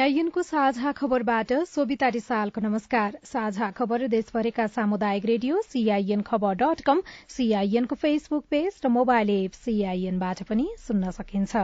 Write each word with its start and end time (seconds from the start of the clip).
सीआईएनको 0.00 0.42
साझा 0.42 0.90
खबरबाट 0.92 1.52
सोभिता 1.68 2.08
रिसालको 2.08 2.60
नमस्कार। 2.60 3.16
साझा 3.24 3.70
खबर 3.70 4.06
देशभरिका 4.08 4.66
सामुदायिक 4.66 5.24
रेडियो 5.26 5.60
सीआईएन 5.62 6.20
खबर 6.22 6.54
डट 6.62 6.80
कम 6.80 7.02
सीआईएनको 7.28 7.94
फेसबुक 7.96 8.44
पेज 8.50 8.78
र 8.84 8.88
मोबाइल 8.88 9.30
एप 9.30 9.58
सीआईएनबाट 9.64 10.42
पनि 10.42 10.66
सुन्न 10.78 11.10
सकिन्छ। 11.10 11.56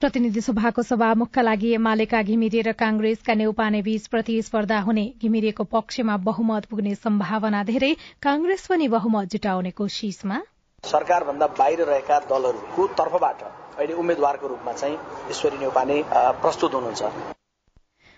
प्रतिनिधि 0.00 0.40
सभाको 0.40 0.82
सभामुखका 0.82 1.42
लागि 1.42 1.74
एमालेका 1.74 2.22
घिमिरे 2.22 2.62
र 2.62 2.72
कांग्रेसका 2.80 3.34
नेउपाने 3.34 3.82
बीच 3.82 4.06
प्रतिस्पर्धा 4.08 4.80
हुने। 4.80 5.06
घिमिरेको 5.20 5.64
पक्षमा 5.76 6.16
बहुमत 6.24 6.72
पुग्ने 6.72 6.94
सम्भावना 6.94 7.62
धेरै। 7.64 7.92
कांग्रेस 8.22 8.66
पनि 8.66 8.88
बहुमत 8.96 9.36
जुटाउने 9.36 9.76
कोशिशमा। 9.76 10.42
सरकारभन्दा 10.84 11.46
बाहिर 11.60 11.84
रहेका 11.84 12.18
दलहरूको 12.32 12.86
तर्फबाट 12.96 13.48
अहिले 13.78 13.94
उम्मेद्वारको 13.94 14.46
रूपमा 14.48 14.72
चाहिँ 14.72 14.98
ईश्वरी 15.30 15.58
नेउपाने 15.58 16.02
प्रस्तुत 16.42 16.74
हुनुहुन्छ। 16.74 17.34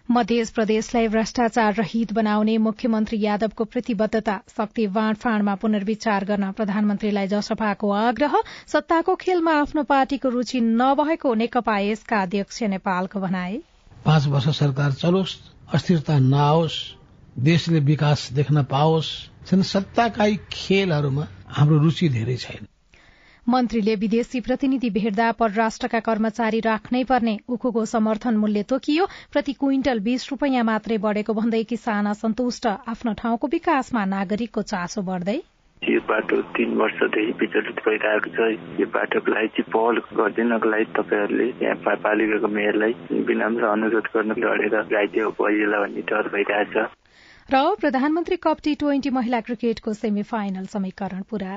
मध्य 0.09 0.45
प्रदेशलाई 0.55 1.09
भ्रष्टाचार 1.09 1.75
रहित 1.75 2.12
बनाउने 2.12 2.56
मुख्यमन्त्री 2.59 3.19
यादवको 3.20 3.64
प्रतिबद्धता 3.64 4.36
शक्ति 4.48 4.86
बाँडफाँडमा 4.95 5.55
पुनर्विचार 5.55 6.25
गर्न 6.25 6.53
प्रधानमन्त्रीलाई 6.53 7.27
जसपाको 7.29 7.91
आग्रह 7.95 8.36
सत्ताको 8.67 9.17
खेलमा 9.17 9.53
आफ्नो 9.61 9.83
पार्टीको 9.83 10.29
रुचि 10.29 10.61
नभएको 10.61 11.34
नेकपा 11.34 11.79
यसका 11.79 12.23
अध्यक्ष 12.23 12.62
नेपालको 12.75 13.20
भनाए 13.20 13.61
पाँच 14.05 14.27
वर्ष 14.27 14.48
सरकार 14.59 14.92
चलोस् 15.03 15.36
अस्थिरता 15.75 16.19
नआओस् 16.19 16.79
देशले 17.51 17.81
विकास 17.91 18.29
देख्न 18.33 18.64
पाओस् 18.73 19.12
सत्ताका 19.75 20.31
खेलहरूमा 20.53 21.27
हाम्रो 21.48 21.79
रुचि 21.79 22.09
धेरै 22.09 22.36
छैन। 22.36 22.67
मन्त्रीले 23.48 23.94
विदेशी 23.96 24.41
प्रतिनिधि 24.46 24.88
भेट्दा 24.91 25.27
परराष्ट्रका 25.32 25.98
कर्मचारी 26.06 26.58
राख्नै 26.60 27.02
पर्ने 27.04 27.36
उखुको 27.48 27.84
समर्थन 27.92 28.36
मूल्य 28.36 28.62
तोकियो। 28.68 29.05
प्रति 29.32 29.52
क्विन्टल 29.60 30.00
बीस 30.08 30.27
रूपियाँ 30.30 30.64
मात्रै 30.68 30.98
बढ़ेको 31.05 31.34
भन्दै 31.34 31.62
किसान 31.70 32.06
असन्तुष्ट। 32.08 32.66
आफ्नो 32.92 33.12
ठाउँको 33.20 33.48
विकासमा 33.55 34.05
नागरिकको 34.05 34.62
चासो 34.72 35.02
बढ्दै। 35.08 35.36
यो 35.82 36.00
बाटो 36.10 36.40
तीन 36.58 36.77
वर्षदेखि 36.77 37.32
विचलित 37.40 37.80
भइरहेको 37.88 38.34
छ। 38.36 38.50
यो 38.80 38.86
बाटोको 38.92 39.32
लागि 39.32 39.48
चाहिँ 39.56 39.72
पहल 39.72 39.96
गरिदिनको 40.20 40.68
लागि 40.68 40.92
तपाईँहरूले 41.00 41.48
यहाँ 41.64 41.96
पालिकाको 42.05 42.48
मेयरलाई 42.58 42.92
विनम्र 43.33 43.72
अनुरोध 43.72 44.12
गर्नु 44.12 44.34
लडेर 44.44 44.77
गाइदियो 44.92 45.30
पहिला 45.40 45.80
भन्ने 45.86 46.02
डर 46.12 46.28
भइरहेछ। 46.36 46.77
र 47.48 47.64
प्रधानमन्त्री 47.80 48.36
कप 48.44 48.60
टी 48.64 48.74
ट्वेन्टी 48.84 49.10
महिला 49.16 49.40
क्रिकेटको 49.48 49.98
सेमी 50.05 50.28
फाइनल 50.36 50.66
समीकरण 50.68 51.22
पूरा। 51.33 51.56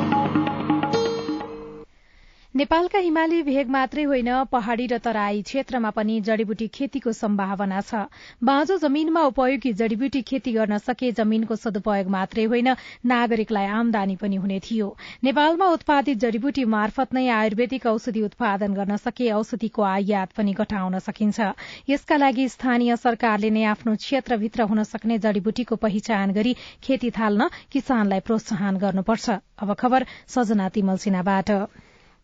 नेपालका 2.61 2.99
हिमाली 2.99 3.37
भेग 3.43 3.69
मात्रै 3.73 4.03
होइन 4.09 4.27
पहाड़ी 4.49 4.83
र 4.89 4.97
तराई 5.05 5.39
क्षेत्रमा 5.43 5.89
पनि 5.93 6.17
जड़ीबुटी 6.25 6.67
खेतीको 6.69 7.11
सम्भावना 7.19 7.79
छ। 7.81 8.01
बाँझो 8.43 8.75
जमीनमा 8.83 9.21
उपयोगी 9.29 9.71
जड़ीबुटी 9.79 10.21
खेती 10.31 10.51
गर्न 10.57 10.77
सके 10.83 11.09
जमीनको 11.19 11.55
सदुपयोग 11.61 12.11
मात्रै 12.15 12.45
होइन 12.51 12.69
नागरिकलाई 13.13 13.71
आमदानी 13.77 14.15
पनि 14.21 14.41
हुने 14.43 14.59
थियो। 14.67 14.89
नेपालमा 15.23 15.69
उत्पादित 15.77 16.21
जड़ीबुटी 16.25 16.65
मार्फत 16.75 17.17
नै 17.19 17.25
आयुर्वेदिक 17.37 17.87
औषधि 17.93 18.21
उत्पादन 18.29 18.77
गर्न 18.77 19.01
सके 19.05 19.33
औषधिको 19.33 19.81
आयात 19.89 20.37
पनि 20.37 20.53
घटाउन 20.55 21.01
सकिन्छ। 21.01 21.51
यसका 21.89 22.15
लागि 22.23 22.49
स्थानीय 22.55 22.95
सरकारले 23.03 23.49
नै 23.57 23.63
आफ्नो 23.73 23.95
क्षेत्रभित्र 24.03 24.73
हुन 24.73 24.83
सक्ने 24.89 25.17
जड़ीबुटीको 25.25 25.81
पहिचान 25.85 26.37
गरी 26.37 26.53
खेती 26.83 27.09
थाल्न 27.17 27.49
किसानलाई 27.73 28.27
प्रोत्साहन 28.27 28.83
गर्नुपर्छ। 28.83 29.39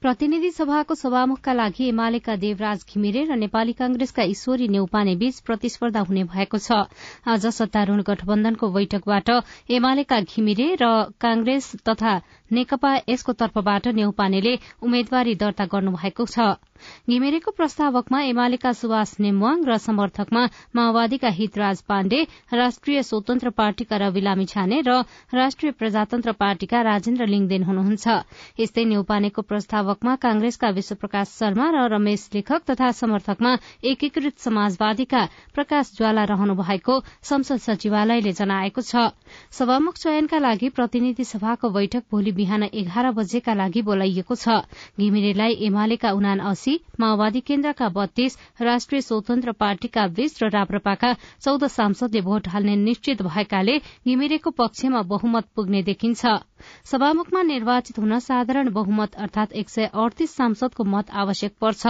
प्रतिनिधि 0.02 0.50
सभाको 0.52 0.96
सभामुखका 0.96 1.54
लागि 1.54 1.88
एमालेका 1.90 2.36
देवराज 2.42 2.84
घिमिरे 2.86 3.24
र 3.26 3.36
नेपाली 3.36 3.74
कांग्रेसका 3.74 4.24
ईश्वरी 4.24 4.68
नेउपाने 4.70 5.16
बीच 5.18 5.40
प्रतिस्पर्धा 5.42 6.02
हुने 6.06 6.24
भएको 6.34 6.58
छ। 6.58 6.78
आज 7.26 7.46
सत्तारूढ़ 7.50 8.02
गठबन्धनको 8.06 8.70
बैठकबाट 8.72 9.30
एमालेका 9.74 10.20
घिमिरे 10.22 10.68
र 10.82 10.92
कांग्रेस 11.18 11.72
तथा 11.90 12.14
नेकपा 12.52 12.92
यसको 13.10 13.34
तर्फबाट 13.42 13.88
नेउपानेले 13.98 14.54
उम्मेद्वारी 14.82 15.36
दर्ता 15.36 15.66
गर्नुभएको 15.74 16.26
छ। 16.28 16.54
घिमिरेको 17.10 17.52
प्रस्तावकमा 17.52 18.20
एमालेका 18.24 18.72
सुभाष 18.74 19.14
नेमवाङ 19.20 19.64
र 19.68 19.78
समर्थकमा 19.80 20.44
माओवादीका 20.76 21.30
हितराज 21.40 21.82
पाण्डे 21.88 22.22
राष्ट्रिय 22.54 23.04
स्वतन्त्र 23.04 23.50
पार्टीका 23.58 23.98
रवि 23.98 24.22
लामिछाने 24.22 24.82
र 24.88 25.02
राष्ट्रिय 25.34 25.72
प्रजातन्त्र 25.80 26.32
पार्टीका 26.40 26.82
राजेन्द्र 26.82 27.26
लिङदेन 27.28 27.64
हुनुहुन्छ। 27.64 28.06
यस्तै 28.60 28.84
नेउपानेको 28.86 29.42
प्रस्तावकमा 29.42 30.16
कांग्रेसका 30.24 30.70
विश्वप्रकाश 30.78 31.28
शर्मा 31.40 31.68
र 31.72 31.88
रमेश 31.94 32.30
लेखक 32.34 32.62
तथा 32.70 32.92
समर्थकमा 33.00 33.52
एकीकृत 33.86 34.38
समाजवादीका 34.40 35.22
प्रकाश 35.56 35.92
ज्वाला 35.98 36.24
रहनु 36.32 36.56
भएको 36.58 37.00
संसद 37.24 37.60
सचिवालयले 37.68 38.32
जनाएको 38.34 38.82
छ। 38.82 39.12
सभामुख 39.52 39.96
चयनका 39.98 40.38
लागि 40.40 40.70
प्रतिनिधि 40.78 41.24
सभाको 41.26 41.70
बैठक 41.70 42.04
भोलि 42.12 42.32
बिहान 42.32 42.64
एघार 42.74 43.12
बजेका 43.12 43.54
लागि 43.54 43.82
बोलाइएको 43.82 44.36
छ। 44.36 44.62
घिमिरेलाई 45.00 45.54
एमालेका 45.68 46.12
उनान 46.12 46.40
अस्सी 46.68 47.00
माओवादी 47.00 47.40
केन्द्रका 47.48 47.88
बत्तीस 47.90 48.38
राष्ट्रिय 48.60 49.02
स्वतन्त्र 49.02 49.52
पार्टीका 49.56 50.04
बीस 50.12 50.44
र 50.44 50.50
राप्रपाका 50.52 51.12
चौध 51.40 51.64
सांसदले 51.66 52.22
भोट 52.22 52.48
हाल्ने 52.52 52.76
निश्चित 52.78 53.22
भएकाले 53.24 53.78
घिमिरेको 54.04 54.52
पक्षमा 54.52 55.02
बहुमत 55.08 55.46
पुग्ने 55.56 55.82
देखिन्छ। 55.84 56.26
सभामुखमा 56.84 57.42
निर्वाचित 57.44 58.00
हुन 58.00 58.20
साधारण 58.20 58.72
बहुमत 58.74 59.16
अर्थात 59.16 59.54
एक 59.56 59.70
सय 59.70 59.86
अडतीस 59.96 60.36
सांसदको 60.36 60.84
मत 60.86 61.08
आवश्यक 61.16 61.56
पर्छ। 61.56 61.84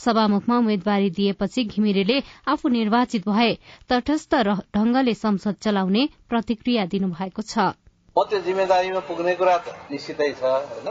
सभामुखमा 0.00 0.56
उम्मेद्वारी 0.58 1.10
दिएपछि 1.12 1.64
घिमिरेले 1.66 2.20
आफू 2.48 2.68
निर्वाचित 2.70 3.28
भए 3.28 3.52
तटस्थ 3.90 4.34
ढंगले 4.72 5.14
संसद 5.14 5.56
चलाउने 5.60 6.08
प्रतिक्रिया 6.28 6.86
दिनुभएको 6.88 7.42
छ। 7.44 7.76
त्यो 8.16 8.38
जिम्मेदारीमा 8.40 9.00
पुग्ने 9.04 9.34
कुरा 9.36 9.56
त 9.58 9.92
निश्चितै 9.92 10.32
छ 10.32 10.42
होइन? 10.42 10.88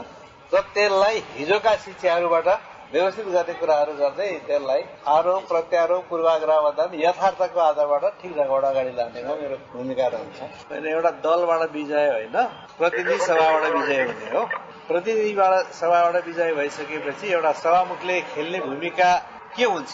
र 0.52 0.60
त्यसलाई 0.74 1.16
हिजोका 1.34 1.74
शिक्षाहरूबाट 1.84 2.48
व्यवस्थित 2.92 3.26
गर्ने 3.34 3.52
कुराहरू 3.60 3.92
गर्दै 3.96 4.28
त्यसलाई 4.46 4.82
आरोप 5.08 5.42
प्रत्यारोप 5.48 6.02
पूर्वाग्रह 6.08 6.58
भन्दा 6.64 6.84
यथार्थको 7.02 7.60
आधारबाट 7.60 8.04
ठिक 8.20 8.32
ढङ्गबाट 8.38 8.64
अगाडि 8.70 8.92
लानेमा 8.98 9.34
मेरो 9.42 9.56
भूमिका 9.72 10.06
रहन्छ। 10.14 10.40
होइन 10.70 10.86
एउटा 10.86 11.10
दलबाट 11.24 11.62
विजय 11.72 12.08
होइन 12.12 12.36
प्रतिनिधि 12.78 13.18
सभाबाट 13.28 13.64
विजय 13.76 14.00
हुने 14.02 14.28
हो। 14.34 14.44
प्रतिनिधिबाट 14.88 15.72
सभाबाट 15.80 16.26
विजय 16.26 16.52
भइसकेपछि 16.54 17.32
एउटा 17.32 17.52
सभामुखले 17.64 18.20
खेल्ने 18.34 18.58
भूमिका 18.68 19.10
के 19.56 19.64
हुन्छ? 19.64 19.90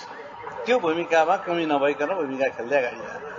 त्यो 0.67 0.79
भूमिकामा 0.79 1.37
कमी 1.47 1.65
नभइकन 1.67 2.11
भूमिका 2.21 2.49
खेल्दै 2.57 2.77
अगाडि 2.83 3.01
जाने 3.07 3.38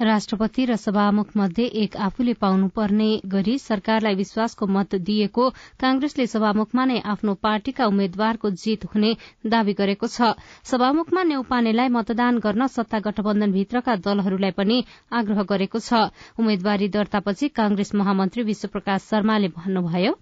राष्ट्रपति 0.00 0.64
र 0.64 0.76
सभामुख 0.76 1.28
मध्ये 1.36 1.64
एक 1.82 1.96
आफूले 1.96 2.32
पाउनुपर्ने 2.34 3.08
गरी 3.26 3.56
सरकारलाई 3.58 4.14
विश्वासको 4.14 4.66
मत 4.66 4.94
दिएको 5.02 5.48
कांग्रेसले 5.80 6.26
सभामुखमा 6.26 6.84
नै 6.84 6.98
आफ्नो 7.06 7.34
पार्टीका 7.42 7.86
उम्मेद्वारको 7.86 8.50
जीत 8.56 8.84
हुने 8.84 9.14
दावी 9.46 9.72
गरेको 9.72 10.06
छ। 10.06 10.34
सभामुखमा 10.64 11.22
नेउपानेलाई 11.22 11.88
मतदान 11.88 12.38
गर्न 12.38 12.66
सत्ता 12.68 12.98
गठबन्धनभित्रका 13.00 13.96
दलहरूलाई 14.04 14.50
पनि 14.52 14.84
आग्रह 15.14 15.42
गरेको 15.48 15.78
छ। 15.80 16.04
उम्मेद्वारी 16.38 16.88
दर्तापछि 16.90 17.48
कांग्रेस 17.56 17.94
महामन्त्री 17.94 18.42
विश्वप्रकाश 18.42 19.08
शर्माले 19.10 19.48
भन्नुभयो 19.56 20.12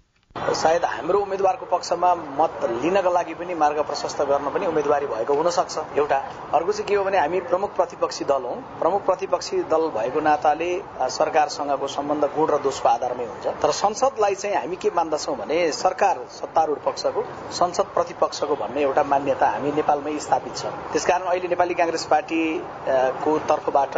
सायद 0.55 0.83
हाम्रो 0.85 1.19
उम्मेद्वारको 1.19 1.65
पक्षमा 1.65 2.13
मत 2.39 2.59
लिनका 2.83 3.09
लागि 3.09 3.33
पनि 3.33 3.53
मार्ग 3.55 3.79
प्रशस्त 3.87 4.21
गर्न 4.29 4.49
पनि 4.53 4.65
उम्मेद्वारी 4.65 5.05
भएको 5.07 5.33
हुन 5.33 5.49
सक्छ 5.51 5.97
एउटा 5.97 6.17
अर्को 6.55 6.71
चाहिँ 6.71 6.87
के 6.87 6.95
हो 6.95 7.03
भने 7.03 7.17
हामी 7.19 7.39
प्रमुख 7.51 7.75
प्रतिपक्षी 7.75 8.25
दल 8.25 8.43
हौ। 8.43 8.53
प्रमुख 8.79 9.05
प्रतिपक्षी 9.05 9.57
दल 9.71 9.87
भएको 9.95 10.19
नाताले 10.21 10.69
सरकारसँगको 11.17 11.87
सम्बन्ध 11.87 12.25
गुण 12.35 12.47
र 12.49 12.57
दोषको 12.63 12.89
आधारमै 12.89 13.25
हुन्छ। 13.25 13.47
तर 13.63 13.71
संसदलाई 13.71 14.35
चाहिँ 14.35 14.55
हामी 14.55 14.75
के 14.75 14.89
मान्दछौँ 14.95 15.35
भने 15.37 15.71
सरकार 15.71 16.25
सत्तारूढ 16.31 16.79
पक्षको 16.85 17.23
संसद 17.59 17.87
प्रतिपक्षको 17.95 18.55
भन्ने 18.55 18.81
एउटा 18.81 19.03
मान्यता 19.03 19.49
हामी 19.49 19.71
नेपालमै 19.71 20.17
स्थापित 20.19 20.55
छ। 20.55 20.73
त्यसकारण 20.93 21.25
अहिले 21.25 21.47
नेपाली 21.47 21.73
काङ्ग्रेस 21.73 22.05
पार्टीको 22.11 23.37
तर्फबाट 23.49 23.97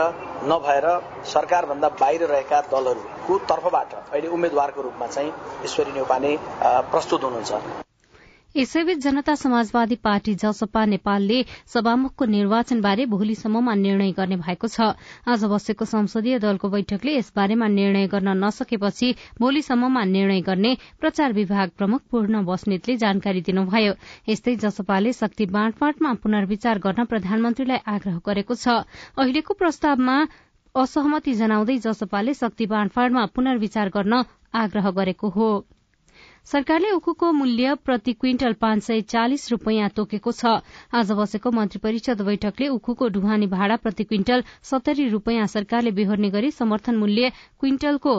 नभएर 0.50 0.88
सरकारभन्दा 1.34 1.89
बाहिर 2.01 2.28
रहेका 2.31 2.62
दलहरूको 2.72 3.38
तर्फबाट 3.50 3.94
अहिले 4.13 4.28
उम्मेद्वारको 4.38 4.81
रूपमा 4.81 5.07
चाहिँ 5.07 5.34
ईश्वरी 5.66 5.92
नेउपाने 6.27 6.91
प्रस्तुत 6.91 7.24
हुनुहुन्छ। 7.24 7.85
यसैबीच 8.56 8.97
जनता 8.97 9.33
समाजवादी 9.35 9.95
पार्टी 10.01 10.33
जसपा 10.33 10.83
नेपालले 10.85 11.44
सभामुखको 11.68 12.25
निर्वाचनबारे 12.25 13.06
भोलिसम्ममा 13.06 13.74
निर्णय 13.75 14.12
गर्ने 14.12 14.35
भएको 14.38 14.68
छ। 14.68 14.97
आज 15.29 15.44
बसेको 15.45 15.85
संसदीय 15.85 16.39
दलको 16.39 16.69
बैठकले 16.69 17.18
यसबारेमा 17.18 17.68
निर्णय 17.68 18.07
गर्न 18.07 18.33
नसकेपछि 18.44 19.13
भोलिसम्ममा 19.39 20.03
निर्णय 20.06 20.41
गर्ने 20.41 20.71
प्रचार 21.00 21.33
विभाग 21.33 21.69
प्रमुख 21.77 22.01
पूर्ण 22.12 22.44
बस्नेतले 22.45 22.97
जानकारी 22.97 23.41
दिनुभयो। 23.45 23.94
यस्तै 24.29 24.56
जसपाले 24.57 25.13
शक्ति 25.13 25.45
बाँडफाँडमा 25.53 26.13
पुनर्विचार 26.24 26.79
गर्न 26.79 27.06
प्रधानमन्त्रीलाई 27.06 27.85
आग्रह 27.85 28.19
गरेको 28.25 28.56
छ। 28.56 28.81
अहिलेको 29.21 29.53
प्रस्तावमा 29.53 30.18
असहमति 30.75 31.33
जनाउँदै 31.35 31.77
जसपाले 31.85 32.33
शक्ति 32.33 32.65
बाँडफाँडमा 32.65 33.25
पुनर्विचार 33.38 33.89
गर्न 33.94 34.24
आग्रह 34.56 34.91
गरेको 34.97 35.29
हो। 35.29 35.50
सरकारले 36.48 36.90
उखुको 36.92 37.32
मूल्य 37.34 37.74
प्रति 37.86 38.12
क्विन्टल 38.14 38.54
पाँच 38.62 38.84
सय 38.84 39.02
चालिस 39.04 39.50
रूपियाँ 39.52 39.90
तोकेको 39.90 40.32
छ। 40.32 40.54
आज 40.96 41.12
बसेको 41.12 41.52
मन्त्री 41.52 41.80
परिषद 41.80 42.22
बैठकले 42.22 42.68
उखुको 42.70 43.10
ढुवानी 43.10 43.48
भाडा 43.48 43.76
प्रति 43.78 44.04
क्विन्टल 44.04 44.44
सत्तरी 44.64 45.08
रूपियाँ 45.10 45.48
सरकारले 45.48 45.92
बेहोर्ने 45.92 46.30
गरी 46.30 46.52
समर्थन 46.54 46.96
मूल्य 46.98 47.32
क्विन्टलको 47.60 48.16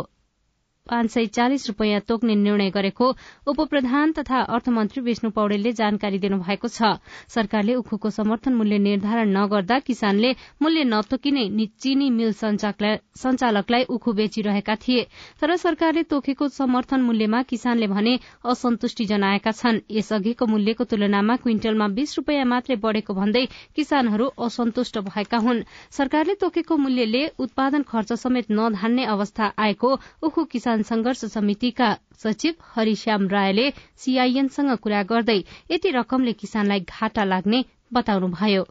पाँच 0.88 1.10
सय 1.10 1.26
चालिस 1.28 1.66
रूपियाँ 1.68 2.00
तोक्ने 2.08 2.34
निर्णय 2.36 2.70
गरेको 2.70 3.06
उपप्रधान 3.46 4.12
तथा 4.12 4.40
अर्थमन्त्री 4.48 5.02
विष्णु 5.02 5.30
पौडेलले 5.30 5.72
जानकारी 5.74 6.18
दिनुभएको 6.18 6.68
छ। 6.68 6.92
सरकारले 7.28 7.74
उखुको 7.74 8.10
समर्थन 8.10 8.54
मूल्य 8.54 8.78
निर्धारण 8.80 9.36
नगर्दा 9.36 9.78
किसानले 9.80 10.34
मूल्य 10.62 10.84
नतोकिने 10.86 11.66
चिनी 11.78 12.10
मिल 12.10 12.32
संचालकलाई 12.32 13.84
उखु 13.90 14.12
बेचिरहेका 14.12 14.74
थिए। 14.78 15.06
तर 15.40 15.56
सरकारले 15.58 16.02
तोकेको 16.04 16.48
समर्थन 16.50 17.00
मूल्यमा 17.02 17.42
किसानले 17.44 17.86
भने 17.88 18.18
असन्तुष्टि 18.44 19.04
जनाएका 19.04 19.50
छन्। 19.52 19.80
यसअघिको 19.90 20.46
मूल्यको 20.46 20.84
तुलनामा 20.84 21.36
क्विन्टलमा 21.38 21.88
बीस 21.96 22.16
रूपियाँ 22.18 22.44
मात्रै 22.46 22.76
बढ़ेको 22.78 23.14
भन्दै 23.14 23.44
किसानहरू 23.76 24.26
असन्तुष्ट 24.38 24.98
भएका 25.08 25.38
हुन्। 25.38 25.62
सरकारले 25.90 26.34
तोकेको 26.40 26.76
मूल्यले 26.78 27.22
उत्पादन 27.38 27.82
खर्च 27.84 28.12
समेत 28.14 28.50
नधान्ने 28.50 29.04
अवस्था 29.06 29.52
आएको 29.58 29.90
उखु 30.22 30.44
किसान 30.52 30.77
किसान 30.78 30.98
संघर्ष 30.98 31.24
समितिका 31.34 31.94
सचिव 32.14 32.54
हरिश्याम 32.76 33.26
रायले 33.28 33.70
सीआईएनसँग 33.98 34.76
कुरा 34.82 35.02
गर्दै 35.02 35.38
यति 35.70 35.90
रकमले 35.90 36.32
किसानलाई 36.32 36.80
घाटा 36.80 37.24
लाग्ने 37.24 37.64
बताउनुभयो। 37.92 38.62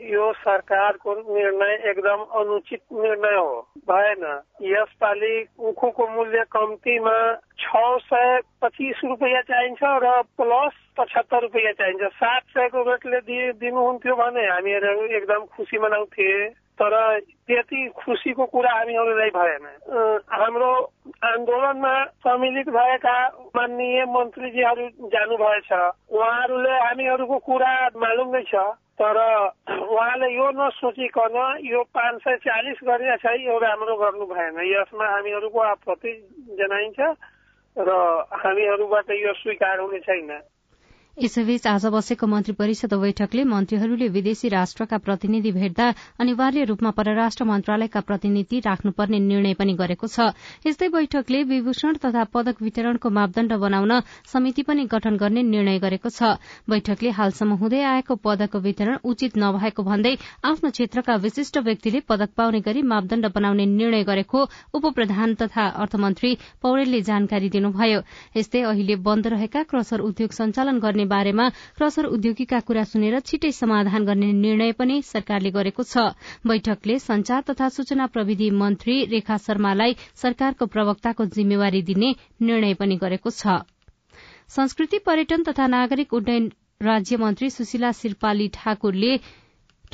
यो 0.00 0.32
सरकारको 0.32 1.14
निर्णय 1.14 1.74
एकदम 1.90 2.20
अनुचित 2.40 2.82
निर्णय 2.92 3.36
हो। 3.38 3.68
भएन। 3.78 4.24
यसपालि 4.62 5.46
उखुको 5.58 6.08
मूल्य 6.08 6.44
कम्तीमा 6.52 7.16
छ 7.58 7.70
सय 8.10 8.40
पच्चिस 8.62 9.00
रुपियाँ 9.04 9.42
चाहिन्छ 9.42 9.82
र 9.82 10.22
प्लस 10.36 10.74
पचहत्तर 10.98 11.42
रुपियाँ 11.42 11.72
चाहिन्छ। 11.72 12.12
सात 12.12 12.42
सयको 12.42 12.82
रेटले 12.90 13.52
दिनुहुन्थ्यो 13.52 14.14
भने 14.16 14.46
हामीहरू 14.46 15.06
एकदम 15.16 15.46
खुसी 15.56 15.78
मनाउँथे। 15.78 16.65
तर 16.76 16.94
त्यति 17.20 17.80
खुसीको 17.96 18.44
कुरा 18.46 18.70
हामीहरूलाई 18.70 19.30
भएन। 19.32 19.66
हाम्रो 20.28 20.72
आन्दोलनमा 21.24 21.94
सम्मिलित 22.20 22.68
भएका 22.68 23.16
माननीय 23.56 24.04
मन्त्रीजीहरू 24.04 24.84
जानुभएछ। 25.08 25.70
उहाँहरूले 25.72 26.74
हामीहरूको 26.78 27.38
कुरा 27.38 27.72
मालुम 27.96 28.36
नै 28.36 28.42
छ। 28.44 28.54
तर 28.96 29.16
उहाँले 29.68 30.28
यो 30.34 30.46
नसोचिकन 30.56 31.36
यो 31.64 31.82
पाँच 31.96 32.20
सय 32.22 32.36
चालिस 32.44 32.78
गरेर 32.84 33.16
चाहिँ 33.24 33.44
यो 33.46 33.58
राम्रो 33.58 33.96
गर्नु 33.96 34.26
भएन। 34.26 34.60
यसमा 34.64 35.06
हामीहरूको 35.06 35.60
आपत्ति 35.60 36.12
जनाइन्छ 36.60 37.00
र 37.76 37.90
हामीहरूबाट 38.32 39.10
यो 39.10 39.32
स्वीकार 39.32 39.80
हुने 39.80 40.00
छैन। 40.00 40.30
यसैबीच 41.16 41.66
आज 41.66 41.84
बसेको 41.86 42.26
मन्त्री 42.26 42.52
परिषद 42.52 42.94
बैठकले 42.94 43.44
मन्त्रीहरूले 43.48 44.06
विदेशी 44.12 44.48
राष्ट्रका 44.48 44.96
प्रतिनिधि 45.00 45.50
भेट्दा 45.52 45.84
अनिवार्य 46.20 46.64
रूपमा 46.68 46.90
परराष्ट्र 46.92 47.44
मन्त्रालयका 47.44 48.00
प्रतिनिधि 48.00 48.58
राख्नुपर्ने 48.60 49.18
निर्णय 49.20 49.54
पनि 49.56 49.72
गरेको 49.74 50.06
छ। 50.06 50.36
यस्तै 50.66 50.88
बैठकले 50.92 51.42
विभूषण 51.42 51.96
तथा 52.04 52.24
पदक 52.28 52.60
वितरणको 52.62 53.10
मापदण्ड 53.10 53.52
बनाउन 53.56 53.92
समिति 54.28 54.62
पनि 54.62 54.84
गठन 54.92 55.16
गर्ने 55.16 55.42
निर्णय 55.44 55.78
गरेको 55.78 56.08
छ। 56.10 56.36
बैठकले 56.68 57.10
हालसम्म 57.10 57.56
हुँदै 57.64 57.80
आएको 57.82 58.14
पदक 58.20 58.56
वितरण 58.60 58.98
उचित 59.08 59.40
नभएको 59.40 59.82
भन्दै 59.88 60.14
आफ्नो 60.44 60.70
क्षेत्रका 60.70 61.16
विशिष्ट 61.24 61.58
व्यक्तिले 61.64 62.04
पदक 62.04 62.36
पाउने 62.36 62.60
गरी 62.60 62.82
मापदण्ड 62.84 63.32
बनाउने 63.32 63.66
निर्णय 63.72 64.04
गरेको 64.04 64.44
उपप्रधान 64.76 65.34
तथा 65.40 65.66
अर्थमन्त्री 65.80 66.36
पौडेलले 66.60 67.00
जानकारी 67.08 67.48
दिनुभयो। 67.56 68.04
यस्तै 68.36 68.62
अहिले 68.68 69.00
बन्द 69.08 69.26
रहेका 69.32 69.62
क्रसर 69.72 70.06
उद्योग 70.10 70.38
सञ्चालन 70.42 70.78
गर्ने 70.78 71.04
बारेमा 71.08 71.48
क्रसर 71.78 72.04
उद्योगीका 72.08 72.60
कुरा 72.60 72.84
सुनेर 72.84 73.18
छिटै 73.20 73.52
समाधान 73.52 74.04
गर्ने 74.04 74.32
निर्णय 74.34 74.72
पनि 74.72 75.00
सरकारले 75.02 75.50
गरेको 75.50 75.82
छ। 75.82 76.04
बैठकले 76.46 76.98
संचार 76.98 77.42
तथा 77.50 77.68
सूचना 77.68 78.06
प्रविधि 78.08 78.50
मन्त्री 78.60 78.96
रेखा 79.06 79.36
शर्मालाई 79.46 79.96
सरकारको 80.16 80.66
प्रवक्ताको 80.66 81.26
जिम्मेवारी 81.36 81.82
दिने 81.82 82.14
निर्णय 82.42 82.74
पनि 82.74 82.96
गरेको 82.96 83.30
छ। 83.32 83.58
संस्कृति 84.48 84.98
पर्यटन 85.06 85.42
तथा 85.42 85.66
नागरिक 85.68 86.12
उड्डयन 86.14 86.50
राज्य 86.82 87.16
मन्त्री 87.16 87.50
सुशीला 87.50 87.90
सिरपाली 87.92 88.48
ठाकुरले 88.54 89.16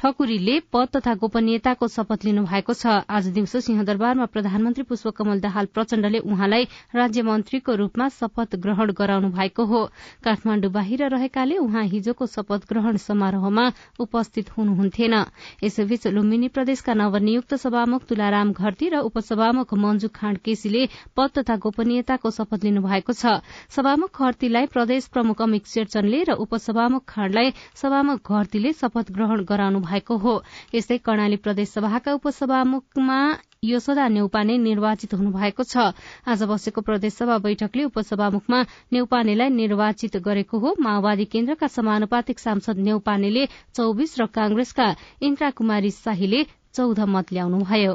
ठकुरीले 0.03 0.55
पद 0.75 0.89
तथा 0.95 1.15
गोपनीयताको 1.15 1.87
शपथ 1.89 2.25
लिनु 2.27 2.43
भएको 2.43 2.75
छ। 2.75 3.07
आज 3.07 3.27
दिउँसो 3.35 3.61
सिंहदरबारमा 3.63 4.27
प्रधानमन्त्री 4.35 4.83
पुष्पकमल 4.85 5.41
दाहाल 5.41 5.67
प्रचण्डले 5.71 6.19
उहाँलाई 6.27 6.65
राज्य 6.91 7.23
मन्त्रीको 7.23 7.75
रूपमा 7.79 8.09
शपथ 8.11 8.57
ग्रहण 8.59 8.91
गराउनु 8.99 9.31
भएको 9.31 9.65
हो। 9.65 9.83
काठमाण्डु 10.25 10.71
बाहिर 10.75 11.07
रहेकाले 11.07 11.59
उहाँ 11.59 11.85
हिजोको 11.93 12.27
शपथ 12.27 12.67
ग्रहण 12.69 12.97
समारोहमा 12.99 13.67
उपस्थित 14.03 14.51
हुनुहुन्थेन। 14.57 15.15
यसैबीच 15.63 16.07
लुम्बिनी 16.09 16.49
प्रदेशका 16.51 16.95
नवनियुक्त 16.99 17.55
सभामुख 17.63 18.03
तुलाराम 18.11 18.53
घरती 18.59 18.89
र 18.89 19.07
उपसभामुख 19.07 19.75
मञ्जु 19.79 20.09
खाँड 20.11 20.39
केसीले 20.43 20.83
पद 21.15 21.39
तथा 21.39 21.57
गोपनीयताको 21.63 22.31
शपथ 22.33 22.65
लिनु 22.65 22.83
भएको 22.83 23.13
छ। 23.15 23.39
सभामुख 23.71 24.19
घरतीलाई 24.19 24.67
प्रदेश 24.67 25.07
प्रमुख 25.15 25.43
अमित 25.43 25.73
शेरचनले 25.77 26.23
र 26.27 26.39
उपसभामुख 26.43 27.07
खाँडलाई 27.07 27.55
सभामुख 27.79 28.19
घरतीले 28.27 28.73
शपथ 28.83 29.15
ग्रहण 29.15 29.47
गराउनु 29.47 29.92
भएको 29.93 30.17
हो। 30.19 30.35
यस्तै 30.75 30.99
कर्णाली 31.05 31.37
प्रदेश 31.45 31.69
सभाका 31.69 32.13
उपसभामुखमा 32.15 33.19
यशोदा 33.65 34.07
नेउपाने 34.09 34.57
निर्वाचित 34.59 35.15
हुनुभएको 35.15 35.63
छ। 35.63 35.95
आज 36.27 36.43
बसेको 36.51 36.81
प्रदेशसभा 36.83 37.37
बैठकले 37.39 37.85
उपसभामुखमा 37.85 38.61
नेउपानेलाई 38.93 39.51
निर्वाचित 39.53 40.17
गरेको 40.19 40.59
हो। 40.59 40.75
माओवादी 40.81 41.25
केन्द्रका 41.31 41.67
समानुपातिक 41.71 42.39
सांसद 42.39 42.83
नेउपानेले 42.83 43.47
चौविस 43.75 44.19
र 44.21 44.27
कांग्रेसका 44.35 44.89
इन्द्रा 45.23 45.51
कुमारी 45.55 45.91
शाहीले 45.93 46.43
चौध 46.75 47.01
मत 47.07 47.33
ल्याउनुभयो। 47.33 47.95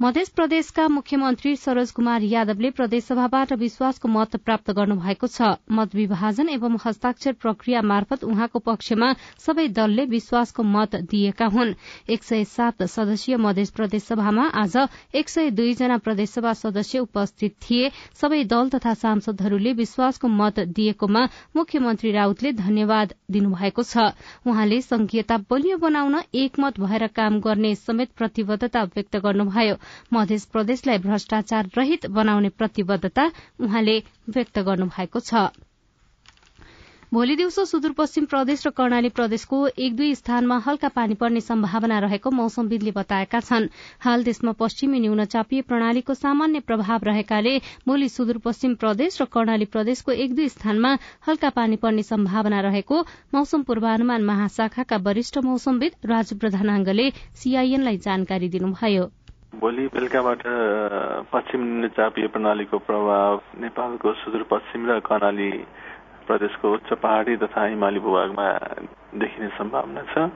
मध्य 0.00 0.22
प्रदेशका 0.36 0.86
मुख्यमन्त्री 0.88 1.54
सरोज 1.56 1.90
कुमार 1.92 2.22
यादवले 2.22 2.68
प्रदेशसभाबाट 2.70 3.52
विश्वासको 3.52 4.08
मत 4.08 4.36
प्राप्त 4.44 4.70
गर्नुभएको 4.70 5.26
छ। 5.26 5.48
मत 5.70 5.94
विभाजन 5.94 6.48
एवं 6.48 6.76
हस्ताक्षर 6.84 7.32
प्रक्रिया 7.36 7.82
मार्फत 7.82 8.24
उहाँको 8.24 8.58
पक्षमा 8.60 9.12
सबै 9.38 9.66
दलले 9.70 10.04
विश्वासको 10.08 10.62
मत 10.66 10.96
दिएका 11.10 11.46
हुन्। 11.46 11.74
एक 12.08 12.24
सय 12.24 12.44
सात 12.46 12.82
सदस्यीय 12.84 13.36
मध्य 13.38 13.64
प्रदेश 13.76 14.02
सभामा 14.04 14.46
आज 14.62 14.76
एक 15.14 15.28
सय 15.28 15.50
दुईजना 15.50 15.98
प्रदेशसभा 15.98 16.52
सदस्य 16.62 16.98
उपस्थित 17.00 17.56
थिए। 17.60 17.90
सबै 18.22 18.42
दल 18.46 18.68
तथा 18.70 18.94
सांसदहरूले 18.94 19.72
विश्वासको 19.82 20.28
मत 20.30 20.60
दिएकोमा 20.72 21.26
मुख्यमन्त्री 21.56 22.12
राउतले 22.12 22.52
धन्यवाद 22.62 23.14
दिनुभएको 23.30 23.82
छ। 23.84 24.08
उहाँले 24.48 24.80
संघीयता 24.80 25.38
बलियो 25.50 25.76
बनाउन 25.76 26.18
एकमत 26.46 26.80
भएर 26.80 27.06
काम 27.12 27.40
गर्ने 27.40 27.74
समेत 27.76 28.16
प्रतिबद्धता 28.16 28.84
व्यक्त 28.96 29.16
गर्नुभयो। 29.20 29.76
मध्य 30.12 30.38
प्रदेशलाई 30.52 30.98
भ्रष्टाचार 30.98 31.70
रहित 31.78 32.06
बनाउने 32.10 32.48
प्रतिबद्धता 32.58 33.30
उहाँले 33.60 33.98
व्यक्त 34.28 34.58
गर्नुभएको 34.60 35.20
छ। 35.22 35.48
भोलि 37.12 37.34
दिउँसो 37.36 37.64
सुदूरपश्चिम 37.64 38.24
प्रदेश 38.24 38.66
र 38.66 38.70
कर्णाली 38.70 39.08
प्रदेशको 39.10 39.58
एक 39.66 39.94
दुई 39.96 40.14
स्थानमा 40.14 40.58
हल्का 40.66 40.88
पानी 40.88 41.14
पर्ने 41.18 41.40
सम्भावना 41.40 41.98
रहेको 41.98 42.30
मौसमविदले 42.30 42.90
बताएका 42.90 43.40
छन्। 43.40 43.66
हाल 44.00 44.22
देशमा 44.24 44.52
पश्चिमी 44.54 45.00
न्यूनचापीय 45.00 45.62
प्रणालीको 45.66 46.14
सामान्य 46.14 46.60
प्रभाव 46.60 47.00
रहेकाले 47.04 47.56
भोलि 47.88 48.08
सुदूरपश्चिम 48.08 48.74
प्रदेश 48.76 49.20
र 49.22 49.24
कर्णाली 49.26 49.64
प्रदेशको 49.74 50.12
एक 50.14 50.34
दुई 50.34 50.48
स्थानमा 50.48 50.96
हल्का 51.26 51.50
पानी 51.50 51.76
पर्ने 51.82 52.02
सम्भावना 52.06 52.60
रहेको 52.70 53.02
मौसम 53.34 53.62
पूर्वानुमान 53.66 54.22
महाशाखाका 54.24 54.96
वरिष्ठ 55.02 55.38
मौसमविद 55.44 55.92
राजु 56.06 56.36
प्रधानाङ्गले 56.38 57.10
सीआईएनलाई 57.42 57.98
जानकारी 58.06 58.48
दिनुभयो। 58.48 59.10
भोलि 59.52 59.86
बेलुकाबाट 59.90 60.42
पश्चिम 61.26 61.60
निम्नचापीय 61.60 62.26
प्रणालीको 62.30 62.78
प्रभाव 62.86 63.40
नेपालको 63.58 64.12
सुदूरपश्चिम 64.22 64.86
र 64.86 64.98
कर्णाली 65.02 65.50
प्रदेशको 66.26 66.72
उच्च 66.72 66.92
पहाडी 67.02 67.36
तथा 67.36 67.64
हिमाली 67.66 67.98
भूभागमा 67.98 68.46
देखिने 69.18 69.48
सम्भावना 69.58 70.02
छ। 70.14 70.30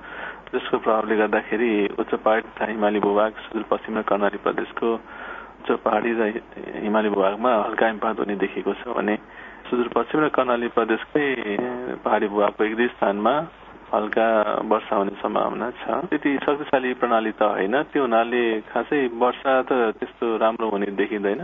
जसको 0.51 0.79
प्रभावले 0.79 1.17
गर्दाखेरि 1.17 1.71
उच्च 1.95 2.15
पहाडी 2.15 2.43
तथा 2.51 2.67
हिमाली 2.67 3.01
भूभाग 3.01 3.33
सुदूरपश्चिम 3.47 3.99
र 3.99 4.03
कर्णाली 4.03 4.39
प्रदेशको 4.43 4.93
उच्च 4.93 5.71
पहाडी 5.87 6.13
र 6.19 6.23
हिमाली 6.83 7.09
भूभागमा 7.15 7.51
हल्का 7.65 7.87
हिमपात 7.87 8.19
हुने 8.19 8.37
देखिएको 8.43 8.75
छ 8.83 8.99
भने 8.99 9.17
सुदूरपश्चिम 9.71 10.25
र 10.25 10.29
कर्णाली 10.35 10.69
प्रदेशकै 10.75 11.27
पहाडी 12.03 12.27
भूभागको 12.35 12.65
एक 12.65 12.77
दुई 12.77 12.89
स्थानमा 12.99 13.35
हल्का 13.93 14.29
वर्षा 14.71 14.97
हुने 14.97 15.15
सम्भावना 15.21 15.71
छ। 15.81 16.01
त्यति 16.09 16.31
शक्तिशाली 16.43 16.95
प्रणाली 17.01 17.33
त 17.33 17.43
होइन। 17.43 17.83
त्यो 17.93 18.03
हुनाले 18.03 18.43
खासै 18.71 19.01
वर्षा 19.15 19.53
त 19.63 19.71
त्यस्तो 19.99 20.37
राम्रो 20.37 20.71
हुने 20.71 20.87
देखिँदैन। 20.97 21.43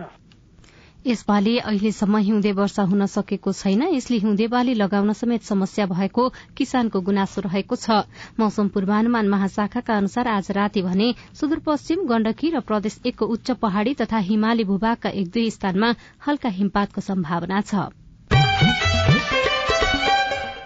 यसपालि 1.01 1.57
अहिलेसम्म 1.59 2.17
हिउँदे 2.19 2.53
वर्षा 2.53 2.83
हुन 2.83 3.07
सकेको 3.07 3.53
छैन। 3.53 3.83
यसले 3.89 4.17
हिउँदे 4.17 4.47
बाली 4.47 4.75
लगाउन 4.75 5.13
समेत 5.13 5.43
समस्या 5.43 5.87
भएको 5.87 6.29
किसानको 6.57 7.01
गुनासो 7.01 7.41
रहेको 7.41 7.77
छ। 7.77 8.05
मौसम 8.37 8.69
पूर्वानुमान 8.69 9.29
महाशाखाका 9.29 9.97
अनुसार 9.97 10.29
आज 10.29 10.51
राति 10.53 10.83
भने 10.83 11.09
सुदूरपश्चिम 11.41 12.05
गण्डकी 12.05 12.51
र 12.51 12.61
प्रदेश 12.63 13.01
एकको 13.07 13.27
उच्च 13.27 13.51
पहाड़ी 13.63 13.95
तथा 13.95 14.19
हिमाली 14.29 14.65
भूभागका 14.65 15.09
एक 15.09 15.31
दुई 15.31 15.49
स्थानमा 15.51 15.95
हल्का 16.27 16.49
हिमपातको 16.49 17.01
सम्भावना 17.01 17.61
छ। 17.63 17.89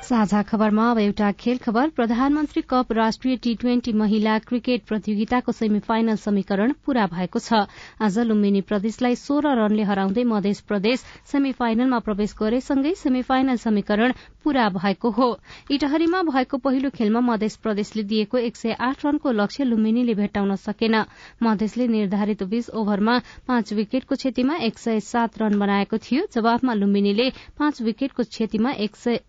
साझा 0.04 0.40
खबरमा 0.42 0.90
अब 0.90 0.98
एउटा 0.98 1.30
खेल 1.32 1.58
खबर। 1.58 1.88
प्रधानमन्त्री 1.90 2.62
कप 2.70 2.92
राष्ट्रिय 2.92 3.36
टी 3.44 3.54
ट्वेन्टी 3.54 3.92
महिला 3.92 4.38
क्रिकेट 4.40 4.82
प्रतियोगिताको 4.84 5.52
सेमी 5.52 5.78
फाइनल 5.80 6.16
समीकरण 6.16 6.72
पूरा 6.86 7.06
भएको 7.08 7.38
छ। 7.38 7.60
आज 8.00 8.18
लुम्बिनी 8.20 8.60
प्रदेशलाई 8.68 9.16
सोह्र 9.16 9.54
रनले 9.60 9.82
हराउँदै 9.82 10.24
मध्य 10.24 10.52
प्रदेश 10.68 11.04
सेमी 11.32 11.52
फाइनलमा 11.54 11.98
प्रवेश 12.04 12.34
गरेसँगै 12.40 12.94
सेमी 12.96 13.22
फाइनल 13.24 13.56
समीकरण 13.64 14.12
पूरा 14.44 14.68
भएको 14.76 15.10
हो। 15.10 15.32
इटहरीमा 15.70 16.22
भएको 16.24 16.58
पहिलो 16.60 16.90
खेलमा 16.92 17.20
मध्य 17.22 17.48
प्रदेशले 17.62 18.02
दिएको 18.04 18.38
एक 18.44 18.56
सय 18.56 18.76
आठ 18.82 19.04
रनको 19.06 19.32
लक्ष्य 19.32 19.64
लुम्बिनीले 19.64 20.14
भेट्टाउन 20.14 20.56
सकेन। 20.60 21.02
मधेसले 21.42 21.88
निर्धारित 21.88 22.42
बीस 22.44 22.70
ओभरमा 22.76 23.20
पाँच 23.48 23.72
विकेटको 23.74 24.14
क्षतिमा 24.16 24.56
एक 24.68 24.78
सय 24.78 25.00
सात 25.02 25.42
रन 25.42 25.58
बनाएको 25.58 25.98
थियो। 25.98 26.32
जवाफमा 26.32 26.74
लुम्बिनीले 26.74 27.30
पाँच 27.58 27.82
विकेटको 27.82 28.22
क्षतिमा 28.24 28.80
एक 28.84 28.96
सय 28.96 29.20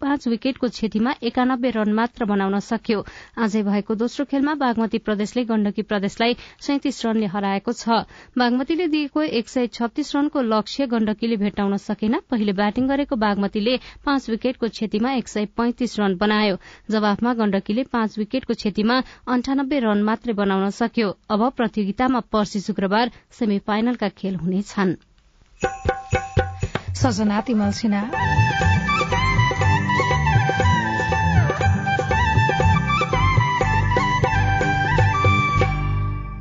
पाँच 0.00 0.28
विकेटको 0.28 0.68
क्षतिमा 0.68 1.14
एकानब्बे 1.22 1.70
रन 1.70 1.92
मात्र 1.92 2.24
बनाउन 2.24 2.58
सक्यो। 2.60 3.04
आजै 3.38 3.62
भएको 3.62 3.94
दोस्रो 3.94 4.24
खेलमा 4.24 4.54
बागमती 4.54 4.98
प्रदेशले 4.98 5.44
गण्डकी 5.44 5.82
प्रदेशलाई 5.82 6.36
सैतिस 6.60 7.04
रनले 7.06 7.26
हराएको 7.26 7.72
छ। 7.72 8.06
बागमतीले 8.38 8.86
दिएको 8.88 9.22
एक 9.22 9.48
सय 9.48 9.66
छत्तीस 9.66 10.14
रनको 10.16 10.42
लक्ष्य 10.42 10.86
गण्डकीले 10.86 11.36
भेट्टाउन 11.36 11.76
सकेन। 11.78 12.14
पहिले 12.30 12.52
ब्याटिङ 12.52 12.88
गरेको 12.88 13.16
बागमतीले 13.16 13.74
पाँच 14.04 14.30
विकेटको 14.30 14.68
क्षतिमा 14.68 15.12
एक 15.12 15.28
सय 15.28 15.46
पैंतिस 15.56 15.98
रन 16.00 16.16
बनायो। 16.16 16.56
जवाफमा 16.90 17.34
गण्डकीले 17.34 17.82
पाँच 17.92 18.18
विकेटको 18.18 18.54
क्षतिमा 18.54 19.02
अन्ठानब्बे 19.28 19.78
रन 19.80 20.02
मात्रै 20.02 20.32
बनाउन 20.34 20.70
सक्यो। 20.70 21.08
अब 21.30 21.50
प्रतियोगितामा 21.56 22.20
पर्सि 22.32 22.60
शुक्रबार 22.60 23.10
सेमी 23.32 23.58
फाइनलका 23.66 24.08
खेल 24.14 24.36
हुनेछन्। 24.36 24.94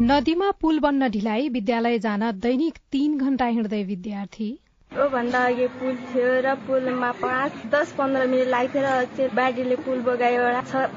नदीमा 0.08 0.50
पुल 0.62 0.78
बन्न 0.80 1.08
ढिलाइ 1.12 1.48
विद्यालय 1.50 1.98
जान 2.00 2.22
दैनिक 2.44 2.78
तीन 2.92 3.18
घण्टा 3.20 3.46
हिँड्दै 3.56 3.82
विद्यार्थी। 3.84 4.48
भन्दा 5.14 5.42
अघि 5.46 5.68
पुल 5.80 5.96
थियो 6.12 6.30
र 6.46 6.54
पुलमा 6.68 7.12
पाँच 7.24 7.66
दस 7.74 7.92
पन्ध्र 7.98 8.28
मिनट 8.34 8.48
लाग्थ्यो 8.48 8.84
र 8.86 9.28
बाटीले 9.36 9.76
पुल 9.84 10.00
बगायो 10.08 10.48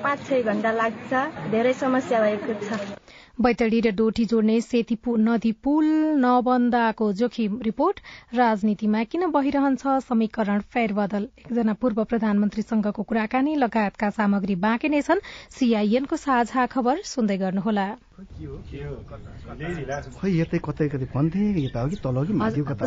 पाँच 0.05 0.26
छ 0.29 0.43
घण्टा 0.47 0.73
लाग्छ। 0.79 1.26
धेरै 1.50 1.73
समस्या 1.83 2.21
भएको 2.23 2.55
छ। 2.62 3.00
बैतडी 3.40 3.78
र 3.80 3.90
डोटी 3.97 4.25
जोड्ने 4.30 4.61
सेती 4.61 4.97
नदी 5.18 5.50
पुल 5.64 5.87
नबन्दाको 6.20 7.06
जोखिम 7.20 7.61
रिपोर्ट। 7.62 8.00
राजनीतिमा 8.35 9.02
किन 9.04 9.26
बहिरहन्छ 9.32 9.94
समीकरण? 10.04 10.61
फेरबदल। 10.68 11.25
एकजना 11.40 11.73
पूर्व 11.80 12.04
प्रधानमन्त्रीसँगको 12.04 13.02
कुराकानी 13.02 13.54
लगायतका 13.56 14.11
सामग्री 14.11 14.54
बाँकी 14.61 14.88
नै 14.88 15.00
छन्। 15.00 15.25
सीआईएनको 15.56 16.16
साझा 16.18 16.66
खबर 16.68 17.00
सुन्दै 17.06 17.37
गर्नुहोला। 17.38 17.88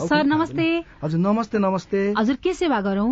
सर 0.05 0.23
नमस्ते। 0.25 0.69
हजुर 1.03 1.19
नमस्ते 1.19 1.57
नमस्ते। 1.59 1.99
हजुर 2.17 2.35
के 2.43 2.53
सेवा 2.53 2.81
गरौं? 2.81 3.11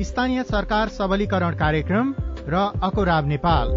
स्थानीय 0.00 0.42
सरकार 0.42 0.88
सबलीकरण 0.88 1.54
कार्यक्रम 1.54 2.14
र 2.48 2.54
अकोराब 2.82 3.28
नेपाल। 3.28 3.68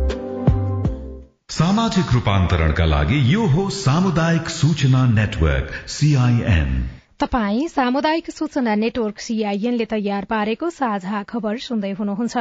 सामाजिक 1.49 2.13
रूपान्तरणका 2.13 2.85
लागि 2.85 3.33
यो 3.33 3.45
हो 3.47 3.69
सामुदायिक 3.69 4.49
सूचना 4.49 5.05
नेटवर्क 5.05 5.71
सीआईएन 5.87 6.71
तपाई 7.19 7.67
सामुदायिक 7.67 8.31
सूचना 8.31 8.75
नेटवर्क 8.75 9.19
सीआईएनले 9.19 9.85
तयार 9.85 10.25
पारेको 10.25 10.69
साझा 10.69 11.23
खबर 11.23 11.57
सुन्दै 11.57 11.91
हुनुहुन्छ। 11.91 12.37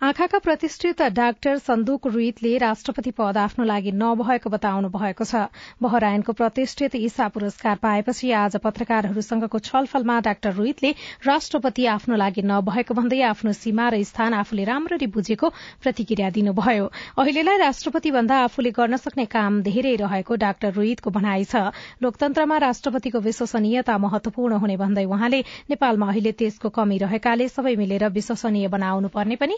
आँखाका 0.00 0.38
प्रतिष्ठित 0.38 1.00
डाक्टर 1.12 1.58
सन्दुक 1.58 2.06
रुइतले 2.06 2.56
राष्ट्रपति 2.58 3.10
पद 3.10 3.36
आफ्नो 3.38 3.64
लागि 3.64 3.92
नभएको 3.92 4.50
बताउनु 4.50 4.88
भएको 4.88 5.24
छ। 5.24 5.48
बहरायनको 5.82 6.32
प्रतिष्ठित 6.32 6.96
ईसा 6.96 7.28
पुरस्कार 7.28 7.76
पाएपछि 7.82 8.30
आज 8.30 8.56
पत्रकारहरूसँगको 8.60 9.58
छलफलमा 9.58 10.18
डाक्टर 10.20 10.52
रुइतले 10.52 10.90
राष्ट्रपति 11.26 11.86
आफ्नो 11.86 12.16
लागि 12.16 12.42
नभएको 12.44 12.94
भन्दै 12.94 13.20
आफ्नो 13.24 13.52
सीमा 13.52 13.88
र 13.88 14.02
स्थान 14.04 14.34
आफूले 14.36 14.64
राम्ररी 14.64 15.06
बुझेको 15.08 15.48
प्रतिक्रिया 15.80 16.28
दिनुभयो। 16.30 16.90
अहिलेलाई 17.16 17.58
राष्ट्रपति 17.58 18.10
भन्दा 18.12 18.36
आफूले 18.42 18.70
गर्न 18.76 18.96
सक्ने 19.00 19.24
काम 19.32 19.62
धेरै 19.62 19.96
रहेको 19.96 20.36
डाक्टर 20.36 20.72
रुइतको 20.76 21.10
भनाइ 21.10 21.44
छ। 21.46 21.72
लोकतन्त्रमा 22.02 22.58
राष्ट्रपतिको 22.68 23.24
विश्वसनीयता 23.24 23.96
महत्वपूर्ण 23.98 24.60
हुने 24.60 24.76
भन्दै 24.76 25.04
उहाँले 25.08 25.40
नेपालमा 25.72 26.12
अहिले 26.12 26.32
त्यसको 26.36 26.68
कमी 26.76 26.98
रहेकाले 26.98 27.48
सबै 27.48 27.76
मिलेर 27.76 28.08
विश्वसनीय 28.12 28.68
बनाउनु 28.68 29.08
पर्ने 29.08 29.36
पनि 29.40 29.56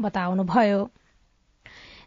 बताउनुभयो। 0.00 0.88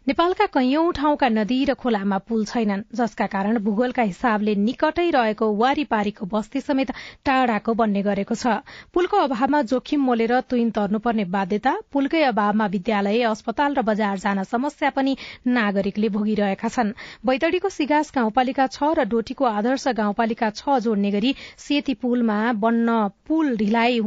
नेपालका 0.06 0.46
कैयौं 0.54 0.90
ठाउँका 0.92 1.28
नदी 1.28 1.56
र 1.64 1.74
खोलामा 1.74 2.16
पुल 2.28 2.44
छैनन् 2.44 2.82
जसका 2.92 3.26
कारण 3.26 3.58
भूगोलका 3.64 4.02
हिसाबले 4.02 4.54
निकटै 4.56 5.08
रहेको 5.10 5.46
वारीपारीको 5.56 6.26
बस्ती 6.28 6.60
समेत 6.60 6.90
टाढाको 7.24 7.74
बन्ने 7.74 8.02
गरेको 8.04 8.34
छ। 8.34 8.60
पुलको 8.92 9.16
अभावमा 9.18 9.60
जोखिम 9.72 10.04
मोलेर 10.04 10.40
तुइन 10.44 10.70
तर्नुपर्ने 10.76 11.24
बाध्यता 11.32 11.72
पुलकै 11.88 12.22
अभावमा 12.22 12.66
विद्यालय 12.76 13.22
अस्पताल 13.24 13.74
र 13.74 13.82
बजार 13.82 14.18
जान 14.20 14.44
समस्या 14.44 14.90
पनि 14.92 15.16
नागरिकले 15.48 16.08
भोगिरहेका 16.10 16.68
छन्। 16.68 16.92
बैतडीको 17.24 17.68
सिगास 17.72 18.12
गाउँपालिका 18.14 18.66
छ 18.68 18.92
र 19.00 19.08
डोटीको 19.08 19.44
आदर्श 19.54 19.88
गाउँपालिका 19.96 20.50
छ 20.52 20.80
जोड्ने 20.84 21.10
गरी 21.16 21.34
सेती 21.58 21.94
पुलमा 21.96 22.40
बन्न 22.60 23.08
पुल 23.24 23.56
ढिलाइ 23.56 24.00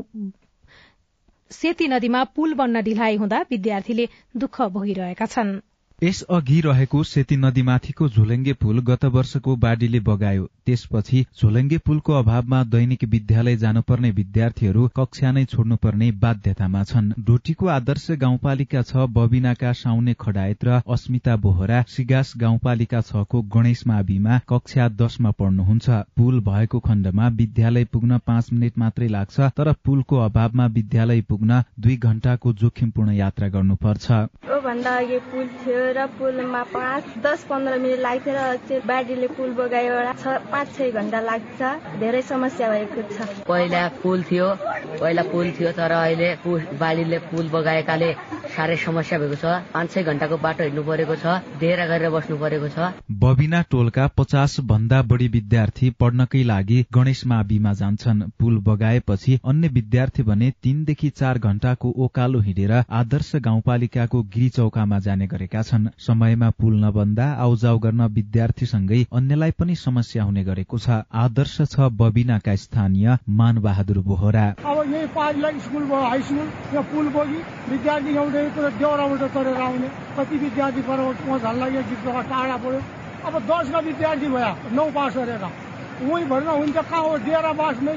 सेती 1.51 1.87
नदीमा 1.87 2.23
पुल 2.35 2.53
बन्न 2.53 2.81
ढिलाइ 2.81 3.15
हुँदा 3.17 3.39
विद्यार्थीले 3.51 4.07
दुःख 4.37 4.61
भोगिरहेका 4.73 5.25
छन्। 5.27 5.59
यस 6.03 6.21
अघि 6.29 6.59
रहेको 6.61 6.99
सेती 7.03 7.35
नदीमाथिको 7.35 8.07
झोलेङ्गे 8.09 8.53
पुल 8.53 8.79
गत 8.87 9.05
वर्षको 9.13 9.55
बाढ़ीले 9.61 9.99
बगायो। 9.99 10.43
त्यसपछि 10.65 11.21
झोलेङ्गे 11.41 11.77
पुलको 11.85 12.13
अभावमा 12.13 12.59
दैनिक 12.65 13.03
विद्यालय 13.03 13.55
जानुपर्ने 13.57 14.11
विद्यार्थीहरू 14.11 14.87
कक्षा 14.95 15.31
नै 15.31 15.43
छोड्नुपर्ने 15.45 16.09
बाध्यतामा 16.23 16.83
छन्। 16.83 17.07
डोटीको 17.19 17.67
आदर्श 17.67 18.05
गाउँपालिका 18.23 18.81
छ 18.83 19.07
बबिनाका 19.15 19.71
साउने 19.73 20.13
खडायत 20.19 20.65
र 20.65 20.81
अस्मिता 20.87 21.35
बोहरा 21.37 21.81
सिगास 21.89 22.33
गाउँपालिका 22.37 23.01
छको 23.09 23.41
गणेश 23.57 23.83
माविमा 23.87 24.39
कक्षा 24.49 24.87
दशमा 25.01 25.31
पढ्नुहुन्छ। 25.41 25.89
पुल 26.13 26.39
भएको 26.49 26.79
खण्डमा 26.89 27.27
विद्यालय 27.41 27.85
पुग्न 27.91 28.21
पाँच 28.27 28.53
मिनट 28.53 28.77
मात्रै 28.77 29.07
लाग्छ 29.07 29.49
तर 29.57 29.73
पुलको 29.85 30.21
अभावमा 30.27 30.65
विद्यालय 30.77 31.21
पुग्न 31.25 31.63
दुई 31.79 31.97
घण्टाको 31.97 32.53
जोखिमपूर्ण 32.53 33.09
यात्रा 33.15 33.47
गर्नुपर्छ। 33.49 34.11
र 35.93 36.05
पुलमा 36.17 36.63
पाँच 36.73 37.03
दस 37.23 37.43
पन्ध्र 37.49 37.77
मिनट 37.79 37.99
लाग्थ्यो 37.99 38.33
र 38.33 38.81
बाढीले 38.87 39.27
पुल 39.37 39.51
बगायो 39.53 39.95
पाँच 40.51 40.67
छ 40.75 40.89
घन्टा 40.91 41.19
लाग्छ। 41.21 41.59
धेरै 41.99 42.21
समस्या 42.21 42.69
भएको 42.69 43.01
छ। 43.13 43.17
पहिला 43.47 43.87
पुल 44.03 44.23
थियो 44.29 44.47
पहिला 44.99 45.23
पुल 45.31 45.51
थियो 45.59 45.71
तर 45.77 45.91
अहिले 45.91 46.29
बाढीले 46.79 47.17
पुल 47.29 47.45
बगाएकाले 47.49 48.09
साह्रै 48.47 48.75
समस्या 48.77 49.17
भएको 49.19 49.35
छ। 49.35 49.45
पाँच 49.73 49.87
छ 49.93 50.03
घन्टाको 50.03 50.37
बाटो 50.37 50.63
हिँड्नु 50.63 50.83
परेको 50.83 51.15
छ 51.15 51.25
डेरा 51.61 51.85
गरेर 51.87 52.09
बस्नु 52.09 52.37
परेको 52.37 52.67
छ। 52.69 52.77
बबिना 53.21 53.61
टोलका 53.71 54.07
पचास 54.17 54.59
भन्दा 54.65 55.01
बढी 55.03 55.27
विद्यार्थी 55.29 55.89
पढ्नकै 55.99 56.43
लागि 56.43 56.79
गणेश 56.93 57.25
माविमा 57.27 57.73
जान्छन्। 57.73 58.21
पुल 58.39 58.57
बगाएपछि 58.67 59.39
अन्य 59.45 59.67
विद्यार्थी 59.77 60.23
भने 60.23 60.51
तीनदेखि 60.63 61.09
चार 61.19 61.37
घण्टाको 61.39 61.93
ओकालो 62.05 62.39
हिँडेर 62.41 62.73
आदर्श 63.01 63.31
गाउँपालिकाको 63.45 64.21
गिरी 64.33 64.49
चौकामा 64.57 64.99
जाने 64.99 65.27
गरेका 65.27 65.61
छन्। 65.61 65.76
छन्। 65.77 65.89
समयमा 65.99 66.49
पुल 66.57 66.73
नबन्दा 66.83 67.25
आउजाउ 67.37 67.77
गर्न 67.79 68.01
विद्यार्थीसँगै 68.09 69.01
अन्यलाई 69.13 69.51
पनि 69.53 69.75
समस्या 69.77 70.23
हुने 70.23 70.43
गरेको 70.43 70.77
छ। 70.77 71.05
आदर्श 71.13 71.55
छ 71.69 71.89
बबिनाका 71.93 72.55
स्थानीय 72.57 73.17
मान 73.29 73.55
बहादुर 73.61 73.99
बोहरा। 74.01 74.45
अब 74.57 74.77
यही 74.93 75.07
पाँचलाई 75.13 75.59
स्कुल 75.59 75.83
भयो 75.85 76.01
हाई 76.01 76.21
स्कुल 76.23 76.81
पुल 76.89 77.07
बगी 77.13 77.39
विद्यार्थी 77.69 78.17
आउँदै 78.17 78.45
देउराबाट 78.57 79.23
चढेर 79.33 79.61
आउने। 79.61 79.89
कति 80.17 80.37
विद्यार्थी 80.37 80.81
पर 80.81 80.99
झल्ला 81.37 81.67
यो 81.67 81.81
टाढा 82.23 82.57
पऱ्यो 82.57 82.81
अब 83.27 83.33
दसका 83.45 83.79
विद्यार्थी 83.79 84.27
भयो 84.27 84.75
नौ 84.75 84.89
पास 84.91 85.17
गरेर। 85.17 85.43
उही 86.01 86.23
हुन्छ 86.23 86.77
नै 87.81 87.95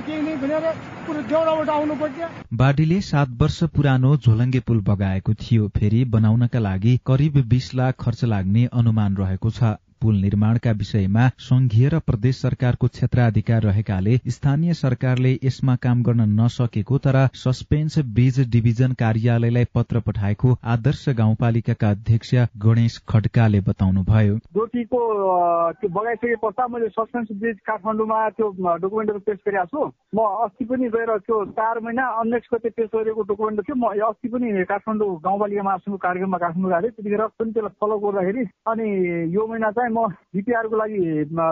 बाढीले 2.52 3.00
सात 3.00 3.28
वर्ष 3.42 3.58
पुरानो 3.74 4.16
झोलङ्गे 4.16 4.60
पुल 4.60 4.80
बगाएको 4.80 5.34
थियो 5.34 5.68
फेरि 5.68 6.04
बनाउनका 6.04 6.58
लागि 6.58 6.96
करिब 7.06 7.36
बीस 7.48 7.74
लाख 7.74 7.94
खर्च 8.00 8.24
लाग्ने 8.24 8.64
अनुमान 8.72 9.16
रहेको 9.16 9.50
छ। 9.50 9.76
पुल 10.02 10.14
निर्माणका 10.20 10.70
विषयमा 10.78 11.28
संघीय 11.40 11.88
र 11.88 11.98
प्रदेश 12.06 12.40
सरकारको 12.40 12.86
क्षेत्राधिकार 12.88 13.62
रहेकाले 13.62 14.16
स्थानीय 14.28 14.74
सरकारले 14.74 15.32
यसमा 15.44 15.74
काम 15.82 16.02
गर्न 16.02 16.28
नसकेको 16.40 16.98
तर 16.98 17.16
सस्पेन्स 17.36 17.98
ब्रिज 18.14 18.40
डिभिजन 18.50 18.92
कार्यालयलाई 19.00 19.64
पत्र 19.74 20.00
पठाएको 20.06 20.56
आदर्श 20.74 21.04
गाउँपालिकाका 21.18 21.90
अध्यक्ष 21.90 22.34
गणेश 22.64 22.98
खड्काले 23.08 23.60
बताउनुभयो। 23.68 24.36
डोटीको 24.56 25.00
बगाइसके 25.90 26.34
पश्चात 26.42 26.70
मैले 26.70 26.88
सस्पेन्स 26.90 27.28
ब्रिज 27.40 27.56
काठमाडौँमा 27.66 28.28
त्यो 28.38 28.48
डकुमेन्टहरू 28.76 29.20
पेश 29.28 29.38
गरेको 29.46 29.66
छु। 29.66 29.90
म 30.14 30.26
अस्ति 30.44 30.64
पनि 30.64 30.88
गएर 30.96 31.16
त्यो 31.26 31.44
चार 31.58 31.80
महिना 31.84 32.06
अन्नेक्स 32.20 32.48
गते 32.54 32.86
गरेको 32.86 33.22
डकुमेन्ट 33.30 33.60
थियो। 33.68 33.76
म 33.76 33.92
अस्ति 34.08 34.28
पनि 34.28 34.64
काठमाडौँ 34.70 35.10
गाउँपालिका 35.24 35.62
महासङ्घको 35.62 35.98
कार्यक्रममा 36.06 36.38
काठमाडौँ 36.44 36.80
गएको 36.80 36.96
त्यतिखेर 36.96 37.26
पनि 37.38 37.52
त्यसलाई 37.52 37.76
फलो 37.80 37.98
गर्दाखेरि 38.04 38.44
अनि 38.70 38.88
यो 39.34 39.46
महिना 39.46 39.70
चाहिँ 39.70 39.89
म 39.90 40.06
डिपिआरको 40.36 40.76
लागि 40.76 41.00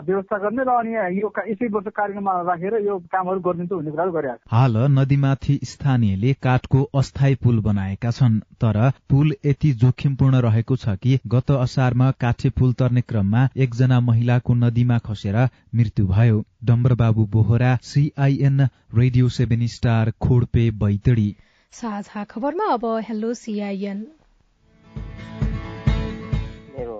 व्यवस्था 0.08 0.38
गर्ने 0.38 0.62
र 0.64 0.74
अनि 0.74 1.20
यो 1.20 1.32
यसै 1.48 1.68
वर्ष 1.74 1.88
कार्यक्रममा 1.96 2.34
राखेर 2.48 2.74
यो 2.86 2.98
कामहरू 3.12 3.40
गरिदिन्छु 3.46 3.76
भन्ने 3.76 3.90
कुराहरू 3.90 4.12
गरिरहेको 4.12 4.56
हाल 4.56 4.76
नदीमाथि 4.92 5.58
स्थानीयले 5.70 6.32
काठको 6.42 6.82
अस्थायी 7.00 7.40
पुल 7.44 7.60
बनाएका 7.62 8.10
छन् 8.18 8.40
तर 8.62 8.80
पुल 9.10 9.34
यति 9.46 9.72
जोखिमपूर्ण 9.82 10.42
रहेको 10.46 10.76
छ 10.78 10.96
कि 11.02 11.18
गत 11.28 11.50
असारमा 11.58 12.10
काठे 12.20 12.50
पुल 12.58 12.72
तर्ने 12.74 13.02
क्रममा 13.08 13.48
एकजना 13.58 14.00
महिलाको 14.02 14.54
नदीमा 14.56 14.98
खसेर 15.06 15.36
मृत्यु 15.74 16.06
भयो। 16.08 16.44
Dambarbabu 16.66 17.24
Bohara 17.32 17.72
CIN 17.84 18.60
radio 18.94 19.28
seven 19.34 19.66
star 19.68 20.10
Khodpe 20.20 20.70
Baitadi. 20.80 21.28
साझा 21.72 22.24
खबरमा 22.26 22.66
अब 22.72 22.84
हेलो 23.08 23.32
सीआईएन। 23.36 24.06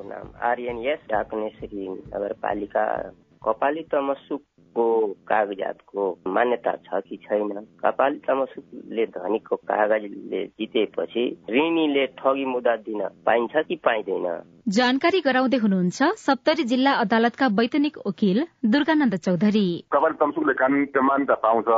नाम 0.08 0.30
आर्यन 0.42 0.78
यस 0.78 1.06
नगरपालिका 2.14 2.84
कपाली 3.42 3.82
तमसुकको 4.78 5.14
कागजातको 5.28 6.02
मान्यता 6.28 6.72
छ 6.86 7.02
कि 7.02 7.16
छैन? 7.18 7.66
कपाली 7.82 8.18
तमसुकले 8.26 9.04
धनीको 9.06 9.56
कागजले 9.56 10.44
जितेपछि 10.58 11.24
ऋणीले 11.50 12.06
ठगी 12.18 12.44
मुद्दा 12.44 12.76
दिन 12.86 13.00
पाइन्छ 13.26 13.54
कि 13.68 13.76
पाइँदैन? 13.84 14.26
जानकारी 14.68 15.20
गराउँदै 15.24 15.56
हुनुहुन्छ 15.56 16.02
सप्तरी 16.20 16.64
जिल्ला 16.70 16.92
अदालतका 17.02 17.46
वैतनिक 17.58 17.94
वकिल 18.06 18.38
दुर्गानन्द 18.68 19.14
चौधरी। 19.16 19.66
कपाल 19.92 20.12
तमसुकले 20.20 20.54
कानुन 20.60 20.84
मान्यता 21.08 21.34
पाउँछ। 21.40 21.68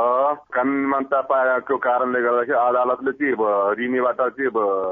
कानुन 0.51 0.85
मान्यता 0.91 1.21
पाएको 1.31 1.77
कारणले 1.77 2.19
गर्दाखेरि 2.21 2.59
अदालतले 2.59 3.11
चाहिँ 3.15 3.35
ऋणीबाट 3.79 4.19
चाहिँ 4.35 4.51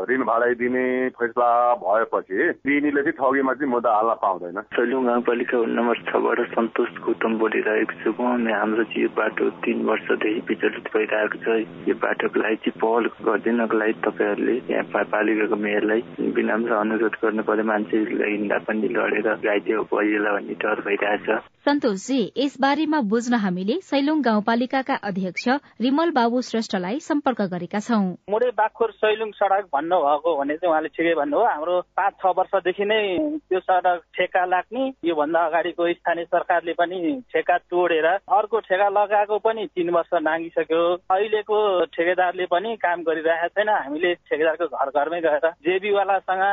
ऋण 0.09 0.23
भाडाइ 0.31 0.53
दिने 0.63 0.85
फैसला 1.19 1.49
भएपछि 1.83 2.39
ऋणीले 2.67 3.01
चाहिँ 3.03 3.17
ठगीमा 3.19 3.53
चाहिँ 3.59 3.71
मुद्दा 3.71 3.91
हाल्न 3.95 4.15
पाउँदैन। 4.23 4.61
सैलुङ 4.79 5.05
गाउँपालिका 5.05 5.57
नम्बर 5.75 5.97
छबाट 6.07 6.39
सन्तोष 6.55 6.91
गौतम 7.03 7.37
बोलिरहेको 7.39 7.98
अनि 7.99 8.51
हाम्रो 8.51 8.83
चाहिँ 8.83 9.03
यो 9.03 9.09
बाटो 9.19 9.49
तिन 9.59 9.83
वर्षदेखि 9.85 10.39
विचलित 10.49 10.87
भइरहेको 10.95 11.37
छ। 11.43 11.47
यो 11.89 11.95
बाटोको 11.99 12.39
लागि 12.39 12.55
चाहिँ 12.63 12.79
पहल 12.79 13.03
गरिदिनको 13.27 13.77
लागि 13.77 13.93
तपाईँहरूले 14.07 14.55
यहाँ 14.71 15.03
पालिकाको 15.11 15.55
मेयरलाई 15.55 16.01
विनम्र 16.31 16.71
अनुरोध 16.79 17.15
गर्नु 17.23 17.43
पर्यो। 17.43 17.63
मान्छे 17.69 17.97
मान्छेलाई 17.99 18.31
हिँड्दा 18.31 18.57
पनि 18.67 18.87
लडेर 18.87 19.27
घाइते 19.35 19.77
परिएला 19.91 20.31
भन्ने 20.33 20.53
डर 20.61 20.81
भइरहेछ। 20.87 21.27
सन्तोषजी 21.65 22.21
यस 22.37 22.55
बारेमा 22.61 22.99
बुझ्न 23.11 23.33
हामीले 23.35 23.75
सैलुङ 23.83 24.21
गाउँपालिकाका 24.21 24.95
अध्यक्ष 24.95 25.47
रिमल 25.81 26.11
बाबु 26.11 26.41
श्रेष्ठलाई 26.41 26.99
सम्पर्क 26.99 27.41
गरेका 27.51 27.79
छौं। 27.79 28.03
मुडे 28.31 28.49
बाखुर 28.57 28.91
सैलुङ 28.91 29.31
सड़क 29.31 29.65
भन्नुभएको 29.73 30.35
भने 30.39 30.55
चाहिँ 30.55 30.71
उहाँले 30.71 30.89
ठिकै 30.95 31.13
भन्नुभयो। 31.19 31.47
हाम्रो 31.49 31.75
पाँच 31.97 32.13
छ 32.21 32.33
वर्षदेखि 32.37 32.85
नै 32.85 33.01
त्यो 33.49 33.59
सड़क 33.59 34.01
ठेका 34.15 34.45
लाग्ने। 34.45 34.83
योभन्दा 35.05 35.39
अगाडिको 35.45 35.91
स्थानीय 35.93 36.25
सरकारले 36.25 36.73
पनि 36.79 36.97
ठेका 37.33 37.57
तोडेर 37.79 38.05
अर्को 38.05 38.59
ठेका 38.67 38.87
लगाएको 38.91 39.37
पनि 39.39 39.65
तीन 39.71 39.89
वर्ष 39.95 40.13
नागिसक्यो। 40.19 40.83
अहिलेको 41.07 41.57
ठेकेदारले 41.95 42.45
पनि 42.51 42.75
काम 42.75 43.03
गरिरहेको 43.07 43.55
छैन। 43.55 43.69
हामीले 43.71 44.13
ठेकेदारको 44.27 44.65
घर 44.67 44.89
घरमै 44.91 45.19
गएर 45.23 45.45
जेबीवालासँग 45.63 46.43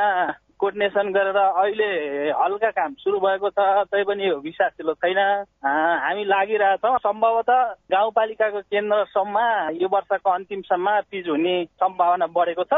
कोर्डिनेसन 0.56 1.10
गरेर 1.12 1.36
अहिले 1.36 1.88
हल्का 2.32 2.70
काम 2.78 2.92
सुरु 3.02 3.18
भएको 3.20 3.48
छ 3.50 3.58
तैपनि 3.90 4.28
यो 4.28 4.36
विश्वासिलो 4.38 4.92
छैन। 5.02 5.18
हामी 5.66 6.24
लागिरहेछौँ। 6.24 6.96
सम्भवतः 7.02 7.60
गाउँपालिकाको 7.90 8.60
केन्द्रसम्म 8.70 9.36
यो 9.82 9.88
वर्षको 9.90 10.30
अन्तिमसम्म 10.30 11.00
पिज 11.10 11.28
हुने 11.28 11.56
सम्भावना 11.82 12.26
बढेको 12.30 12.64
छ। 12.70 12.74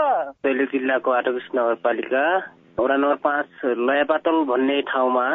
जिल्लाको 0.72 1.10
आटोकृष्ण 1.10 1.58
नगरपालिका 1.58 2.24
वडा 2.80 2.96
नम्बर 2.96 3.16
पाँच 3.22 3.46
लयापातल 3.84 4.42
भन्ने 4.50 4.80
ठाउँमा 4.88 5.28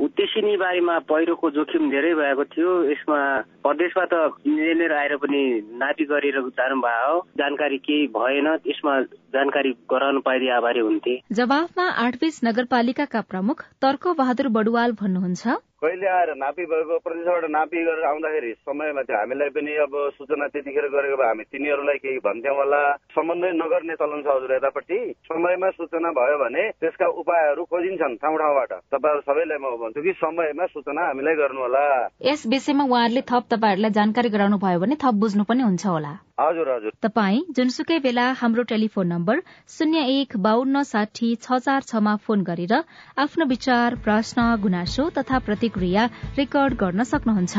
उत्तेसिनी 0.00 0.56
बारीमा 0.56 0.98
पहिरोको 1.08 1.50
जोखिम 1.50 1.90
धेरै 1.90 2.14
भएको 2.14 2.44
थियो। 2.44 2.72
यसमा 2.90 3.18
प्रदेशबाट 3.62 4.12
इन्जिनियर 4.46 4.92
आएर 4.92 5.16
पनि 5.16 5.42
नापी 5.74 6.04
गरेर 6.04 6.40
जानुभयो 6.58 7.16
जानकारी 7.38 7.78
केही 7.78 8.06
भएन। 8.16 8.46
यसमा 8.66 9.00
जानकारी 9.34 9.72
गराउनु 9.90 10.20
पाइदिए 10.20 10.50
आभारी 10.50 10.80
हुन्थे। 10.80 11.14
जवाफमा 11.32 11.86
आठबीस 12.04 12.40
नगरपालिकाका 12.44 13.20
प्रमुख 13.30 13.64
तर्क 13.82 14.14
बहादुर 14.18 14.48
बडुवाल 14.48 14.92
भन्नुहुन्छ 15.02 15.58
कहिले 15.82 16.06
आएर 16.10 16.34
नापी 16.34 16.64
भएको 16.66 16.98
प्रदेशबाट 17.06 17.44
नापी 17.50 17.82
गरेर 17.86 18.04
आउँदाखेरि 18.04 18.52
समयमा 18.66 19.02
चाहिँ 19.06 19.20
हामीलाई 19.20 19.50
पनि 19.54 19.74
अब 19.86 19.94
सूचना 20.18 20.46
त्यतिखेर 20.50 20.86
गरेको 20.90 21.16
भए 21.16 21.26
हामी 21.26 21.44
तिनीहरूलाई 21.54 21.98
केही 22.02 22.18
भन्थ्यौँ 22.26 22.56
होला। 22.58 22.80
सम्बन्धै 23.14 23.50
नगर्ने 23.62 23.94
चलन 23.94 24.22
छ 24.26 24.28
हजुर 24.34 24.54
यतापट्टि। 24.54 24.98
समयमा 25.30 25.70
सूचना 25.78 26.10
भयो 26.18 26.36
भने 26.42 26.62
त्यसका 26.82 27.06
उपायहरू 27.22 27.64
खोजिन्छन् 27.70 28.18
ठाउँ 28.18 28.38
ठाउँबाट। 28.42 28.72
तपाईँहरू 28.90 29.22
सबैलाई 29.22 29.58
म 29.62 29.66
भन्छु 29.78 30.02
कि 30.02 30.12
समयमा 30.18 30.66
सूचना 30.74 31.02
हामीलाई 31.06 31.34
गर्नु 31.38 31.60
होला। 31.62 31.84
यस 32.26 32.46
विषयमा 32.50 32.84
उहाँहरूले 32.84 33.22
थप 33.30 33.44
तपाईँहरूलाई 33.54 33.94
जानकारी 33.94 34.28
गराउनु 34.34 34.58
भयो 34.58 34.78
भने 34.82 34.96
थप 34.98 35.14
बुझ्नु 35.14 35.44
पनि 35.46 35.62
हुन्छ 35.62 35.86
होला। 35.86 36.12
हजुर 36.38 36.68
हजुर। 36.70 36.92
तपाई 37.02 37.38
जुनसुकै 37.50 37.98
बेला 37.98 38.24
हाम्रो 38.40 38.62
टेलिफोन 38.70 39.06
नम्बर 39.06 39.40
शून्य 39.68 40.02
एक 40.10 40.36
बान्न 40.38 40.82
साठी 40.82 41.34
छ 41.36 41.58
चार 41.58 41.82
छमा 41.82 42.14
फोन 42.22 42.42
गरेर 42.46 42.74
आफ्नो 43.18 43.44
विचार 43.46 43.94
प्रश्न 44.04 44.44
गुनासो 44.62 45.08
तथा 45.18 45.38
प्रतिक्रिया 45.68 46.04
रेकर्ड 46.36 46.74
गर्न 46.74 47.04
सक्नुहुन्छ। 47.04 47.56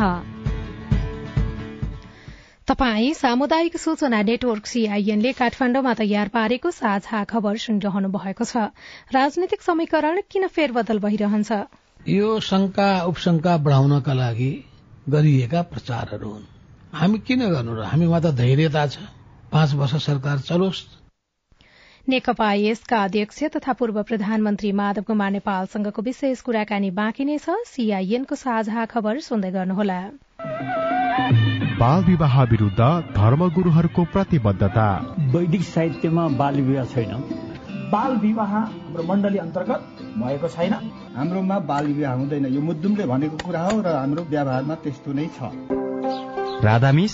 तपाई 2.67 3.13
सामुदायिक 3.13 3.77
सूचना 3.77 4.21
नेटवर्क 4.21 4.65
सीआईएनले 4.65 5.31
काठमाण्डुमा 5.31 5.93
तयार 5.93 6.27
पारेको 6.27 6.71
साझा 6.71 7.23
खबर 7.23 7.57
सुनिरहनु 7.57 8.09
भएको 8.09 8.45
छ। 8.45 8.69
राजनैतिक 9.13 9.61
समीकरण 9.61 10.21
किन 10.29 10.47
फेरबदल 10.47 10.99
भइरहन्छ? 10.99 11.51
यो 12.07 12.39
शंका 12.39 12.89
उपशंका 13.03 13.57
बढ़ाउनका 13.57 14.13
लागि 14.13 14.51
गरिएका 15.09 15.61
प्रचारहरू 15.61 16.29
हुन्। 16.29 16.45
हामी 16.93 17.19
किन 17.19 17.49
गर्नु 17.49 17.73
र 17.73 17.83
हामीमा 17.83 18.19
त 18.19 18.33
धैर्यता 18.33 18.87
छ? 18.87 18.97
पाँच 19.51 19.73
वर्ष 19.73 20.05
सरकार 20.05 20.39
चलोस्। 20.39 20.98
नेकपा 22.09 22.53
यसका 22.53 23.03
अध्यक्ष 23.03 23.43
तथा 23.55 23.73
पूर्व 23.73 24.01
प्रधानमन्त्री 24.03 24.71
माधव 24.71 25.01
कुमार 25.01 25.31
नेपालसँगको 25.31 26.01
विशेष 26.01 26.41
कुराकानी 26.41 26.89
बाँकी 26.91 27.25
नै 27.25 27.37
छ। 27.37 27.57
सीआईएनको 27.65 28.35
साझा 28.35 28.85
खबर 28.85 29.19
सुन्दै 29.19 29.51
गर्नुहोला। 29.51 29.99
बाल 31.79 32.03
विवाह 32.03 32.41
विरूद्ध 32.43 32.81
धर्मगुरूहरूको 33.13 34.03
प्रतिबद्धता। 34.05 34.87
वैदिक 35.35 35.61
साहित्यमा 35.61 36.27
बाल 36.33 36.55
विवाह 36.61 36.85
छैन। 36.85 37.13
बाल 37.93 38.17
विवाह 38.17 38.57
हाम्रो 38.57 39.03
मण्डली 39.03 39.37
अन्तर्गत 39.37 39.81
भएको 40.17 40.47
छैन। 40.47 40.73
हाम्रोमा 41.15 41.59
बाल 41.69 41.85
विवाह 41.93 42.13
हुँदैन। 42.13 42.45
यो 42.45 42.61
मुद्दुमले 42.61 43.05
भनेको 43.05 43.37
कुरा 43.45 43.61
हो 43.61 43.81
र 43.81 43.87
हाम्रो 43.87 44.23
व्यवहारमा 44.29 44.75
त्यस्तो 44.75 45.13
नै 45.13 45.29
छ। 45.37 45.53
राधामिस 46.65 47.13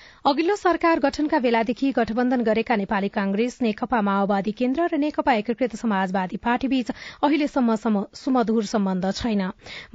अघिल्लो 0.25 0.55
सरकार 0.55 0.99
गठनका 1.03 1.37
बेलादेखि 1.43 1.89
गठबन्धन 1.91 2.41
गरेका 2.47 2.75
नेपाली 2.75 3.07
कांग्रेस 3.13 3.57
नेकपा 3.61 4.01
माओवादी 4.09 4.51
केन्द्र 4.59 4.85
र 4.91 4.97
नेकपा 5.03 5.33
एकीकृत 5.33 5.75
समाजवादी 5.75 6.37
पार्टीबीच 6.43 6.91
अहिलेसम्म 7.23 7.75
सुमधुर 8.13 8.63
सम्बन्ध 8.73 9.11
छैन। 9.21 9.41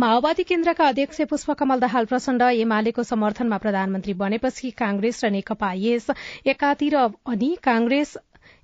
माओवादी 0.01 0.43
केन्द्रका 0.51 0.89
अध्यक्ष 0.89 1.21
पुष्पकमल 1.31 1.79
दाहाल 1.81 2.05
प्रचण्ड 2.11 2.43
एमालेको 2.67 3.03
समर्थनमा 3.07 3.59
प्रधानमन्त्री 3.67 4.15
बनेपछि 4.19 4.71
कांग्रेस 4.83 5.25
र 5.25 5.31
नेकपा 5.31 5.73
यस 5.79 6.11
एकातिर 6.55 6.97
अनि 6.97 7.57
कांग्रेस 7.63 8.17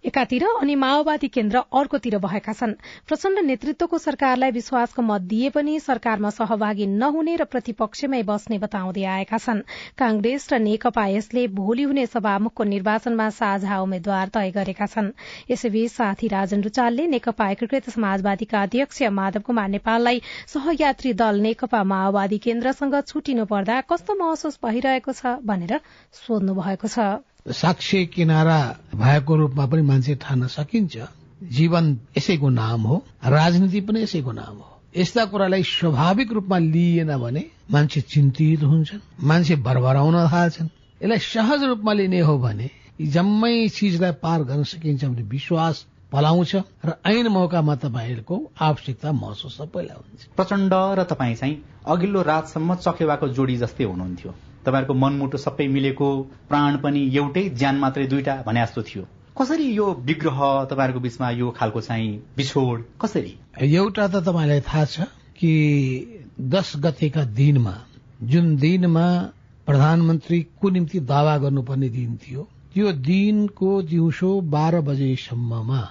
एकातिर 0.05 0.45
अनि 0.61 0.75
माओवादी 0.75 1.29
केन्द्र 1.29 1.59
अर्कोतिर 1.73 2.19
भएका 2.19 2.53
छन्। 2.53 2.73
प्रचण्ड 3.09 3.38
नेतृत्वको 3.47 3.99
सरकारलाई 3.99 4.51
विश्वासको 4.51 5.03
मत 5.03 5.21
दिए 5.31 5.51
पनि 5.51 5.79
सरकारमा 5.81 6.31
सहभागी 6.31 6.87
नहुने 6.95 7.37
र 7.37 7.45
प्रतिपक्षमै 7.47 8.23
बस्ने 8.31 8.59
बताउँदै 8.59 9.05
आएका 9.12 9.38
छन्। 9.38 9.61
कांग्रेस 9.99 10.49
र 10.53 10.59
नेकपा 10.59 11.07
यसले 11.09 11.47
भोलि 11.55 11.83
हुने 11.85 12.07
सभामुखको 12.07 12.65
निर्वाचनमा 12.65 13.29
साझा 13.38 13.81
उम्मेद्वार 13.81 14.29
तय 14.35 14.51
गरेका 14.51 14.87
छन्। 14.87 15.15
यसैबीच 15.51 15.93
साथी 15.93 16.29
राजन 16.29 16.62
रुचालले 16.62 17.07
नेकपा 17.15 17.51
एकीकृत 17.51 17.91
समाजवादीका 17.91 18.62
अध्यक्ष 18.62 19.03
माधव 19.15 19.41
कुमार 19.47 19.69
नेपाललाई 19.79 20.23
सहयात्री 20.49 21.12
दल 21.15 21.41
नेकपा 21.41 21.85
माओवादी 21.87 22.38
केन्द्रसँग 22.43 23.01
छुटिनु 23.07 23.45
पर्दा 23.47 23.81
कस्तो 23.87 24.19
महसुस 24.19 24.59
भइरहेको 24.65 25.12
छ 25.15 25.38
भनेर 25.47 25.81
सोध्नु 26.27 26.55
भएको 26.59 26.88
छ। 26.88 27.23
साक्ष्य 27.47 28.05
किनारा 28.07 28.59
भएको 28.95 29.37
रूपमा 29.37 29.67
पनि 29.67 29.83
मान्छे 29.83 30.15
ठान्न 30.15 30.47
सकिन्छ 30.47 30.99
जीवन 31.53 31.99
यसैको 32.19 32.49
नाम 32.49 32.83
हो 32.83 33.03
राजनीति 33.27 33.81
पनि 33.81 34.03
यसैको 34.03 34.33
नाम 34.33 34.57
हो। 34.57 34.69
यस्ता 34.97 35.25
कुरालाई 35.25 35.63
स्वाभाविक 35.63 36.33
रूपमा 36.33 36.59
लिइएन 36.59 37.17
भने 37.19 37.45
मान्छे 37.71 38.01
चिन्तित 38.01 38.63
हुन्छन् 38.63 39.01
मान्छे 39.27 39.57
भरभराउन 39.57 40.15
थाल्छन्। 40.29 40.69
यसलाई 41.01 41.19
सहज 41.19 41.63
रूपमा 41.65 41.93
लिने 41.93 42.21
हो 42.21 42.39
भने 42.39 42.71
जम्मै 43.01 43.69
चिजलाई 43.69 44.13
पार 44.23 44.43
गर्न 44.45 44.63
सकिन्छ 44.65 45.05
भने 45.05 45.23
विश्वास 45.23 45.85
पलाउँछ 46.13 46.55
र 46.85 46.95
ऐन 47.07 47.29
मौकामा 47.29 47.75
तपाईँहरूको 47.75 48.37
आवश्यकता 48.61 49.13
महसुस 49.13 49.57
सबैलाई 49.59 49.97
हुन्छ। 49.97 50.27
प्रचण्ड 50.37 50.73
र 50.99 51.05
तपाईँ 51.11 51.35
चाहिँ 51.35 51.63
अघिल्लो 51.87 52.23
रातसम्म 52.23 52.75
चकेवाको 52.75 53.29
जोडी 53.29 53.57
जस्तै 53.57 53.85
हुनुहुन्थ्यो। 53.85 54.35
तपाईँहरूको 54.64 54.94
मनमुटु 54.94 55.38
सबै 55.38 55.66
मिलेको 55.68 56.09
प्राण 56.48 56.77
पनि 56.77 57.01
एउटै 57.16 57.48
ज्यान 57.48 57.77
मात्रै 57.77 58.07
दुईटा 58.07 58.35
भने 58.46 58.62
जस्तो 58.62 58.83
थियो। 58.83 59.03
कसरी 59.40 59.66
यो 59.75 59.87
विग्रह 60.05 60.40
तपाईँहरूको 60.70 61.01
बिचमा 61.01 61.31
यो 61.31 61.51
खालको 61.51 61.81
चाहिँ 61.81 62.11
बिछोड 62.37 62.85
कसरी? 63.01 63.33
एउटा 63.61 64.09
त 64.09 64.25
तपाईँलाई 64.27 64.61
थाहा 64.61 64.85
छ 64.85 65.01
कि 65.38 65.53
दस 66.40 66.72
गतेका 66.77 67.25
दिनमा 67.25 67.75
जुन 68.22 68.57
दिनमा 68.57 69.07
प्रधानमन्त्रीको 69.66 70.70
निम्ति 70.70 71.01
दावा 71.01 71.38
गर्नुपर्ने 71.38 71.88
दिन 71.88 72.16
थियो 72.16 72.48
त्यो 72.75 72.92
दिनको 72.92 73.70
दिउँसो 73.83 74.40
बाह्र 74.40 74.81
बजेसम्ममा 74.81 75.83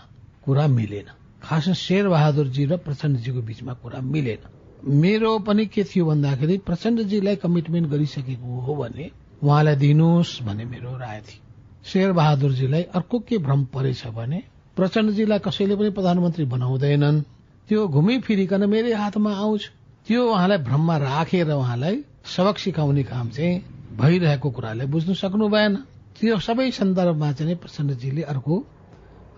कुरा 0.45 0.67
मिलेन। 0.67 1.11
खास 1.43 1.69
शेर 1.77 2.07
बहादुरजी 2.09 2.65
र 2.65 2.77
प्रचण्डजीको 2.77 3.41
बीचमा 3.41 3.73
कुरा 3.73 4.01
मिलेन। 4.01 4.41
मेरो 4.85 5.37
पनि 5.39 5.65
के 5.65 5.83
थियो 5.83 6.05
भन्दाखेरि 6.05 6.57
प्रचण्डजीलाई 6.65 7.35
कमिटमेन्ट 7.35 7.87
गरिसकेको 7.89 8.59
हो 8.65 8.75
भने 8.75 9.09
उहाँलाई 9.43 9.75
दिनुहोस् 9.75 10.41
भन्ने 10.43 10.65
मेरो 10.65 10.97
राय 10.97 11.19
थियो। 11.21 11.41
शेर 11.85 12.11
बहादुरजीलाई 12.11 12.83
अर्को 12.95 13.19
के 13.19 13.37
भ्रम 13.37 13.63
परेछ 13.73 14.07
भने 14.07 14.41
प्रचण्डजीलाई 14.75 15.39
कसैले 15.39 15.75
पनि 15.75 15.89
प्रधानमन्त्री 15.89 16.45
बनाउँदैनन्। 16.45 17.21
त्यो 17.69 17.87
घुमिफिरिकन 17.87 18.69
मेरै 18.69 18.93
हातमा 18.93 19.31
आउँछ। 19.33 19.69
त्यो 20.07 20.21
उहाँलाई 20.25 20.57
भ्रममा 20.57 20.97
राखेर 20.97 21.51
उहाँलाई 21.51 22.03
सबक 22.25 22.57
सिकाउने 22.57 23.03
काम 23.03 23.29
चाहिँ 23.29 23.61
भइरहेको 23.97 24.49
कुरालाई 24.49 24.87
बुझ्नु 24.87 25.13
सक्नु 25.13 25.49
भएन। 25.49 25.75
त्यो 26.17 26.37
सबै 26.39 26.71
सन्दर्भमा 26.71 27.31
चाहिँ 27.31 27.55
प्रचण्डजीले 27.55 28.21
अर्को 28.33 28.55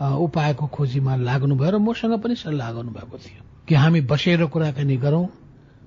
उपायको 0.04 0.66
खोजीमा 0.68 1.16
लाग्नुभयो 1.16 1.72
र 1.72 1.78
मसँग 1.78 2.14
पनि 2.24 2.36
सल्लाह 2.36 2.72
गर्नुभएको 2.74 3.18
थियो 3.18 3.42
कि 3.68 3.76
हामी 3.76 4.02
बसेर 4.12 4.46
कुराकानी 4.54 4.98
गरौं 4.98 5.26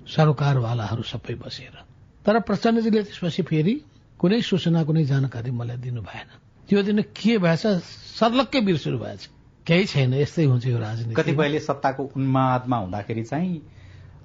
सरकारवालाहरू 0.08 1.02
सबै 1.02 1.34
बसेर। 1.34 1.74
तर 2.26 2.40
प्रचण्डजीले 2.40 3.02
त्यसपछि 3.02 3.42
फेरि 3.42 3.74
कुनै 4.18 4.40
सूचना 4.42 4.84
कुनै 4.84 5.04
जानकारी 5.04 5.50
मलाई 5.50 5.76
दिनु 5.76 6.00
भएन। 6.02 6.28
त्यो 6.68 6.82
दिन 6.82 6.98
के 7.02 7.38
भएछ? 7.38 7.64
सर्लक्कै 8.18 8.60
बिर्सनु 8.60 8.98
भएछ 8.98 9.22
केही 9.66 9.84
छैन 9.84 10.14
यस्तै 10.14 10.44
हुन्छ 10.44 10.66
यो 10.66 10.78
राजनीति। 10.78 11.14
कतिपयले 11.14 11.60
सत्ताको 11.60 12.02
उन्मादमा 12.16 12.76
हुँदाखेरि 12.76 13.22
चाहिँ 13.22 13.62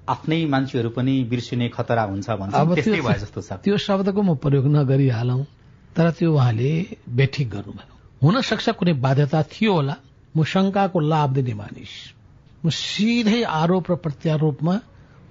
आफ्नै 0.08 0.46
मान्छेहरू 0.46 0.90
पनि 0.90 1.14
बिर्सिने 1.30 1.68
खतरा 1.68 2.02
हुन्छ 2.02 2.30
भन्छ 2.30 2.54
अब 2.54 2.74
त्यस्तै 2.74 2.92
त्यो- 2.92 3.06
भए 3.06 3.18
जस्तो 3.18 3.40
छ। 3.40 3.52
त्यो 3.64 3.76
शब्दको 3.76 4.22
म 4.22 4.34
प्रयोग 4.42 4.66
नगरिहालौं 4.66 5.42
तर 5.96 6.10
त्यो 6.10 6.28
उहाँले 6.34 6.70
बेठिक 7.08 7.50
गर्नुभयो 7.50 7.91
हुन 8.22 8.40
सक्छ 8.40 8.68
कुनै 8.68 8.92
बाध्यता 8.92 9.42
थियो 9.42 9.72
होला। 9.74 9.96
म 10.36 10.44
शंकाको 10.44 11.00
लाभ 11.00 11.30
दिने 11.30 11.54
मानिस। 11.54 11.92
म 12.64 12.70
सिधै 12.70 13.42
आरोप 13.42 13.90
र 13.90 13.94
प्रत्यारोपमा 13.94 14.74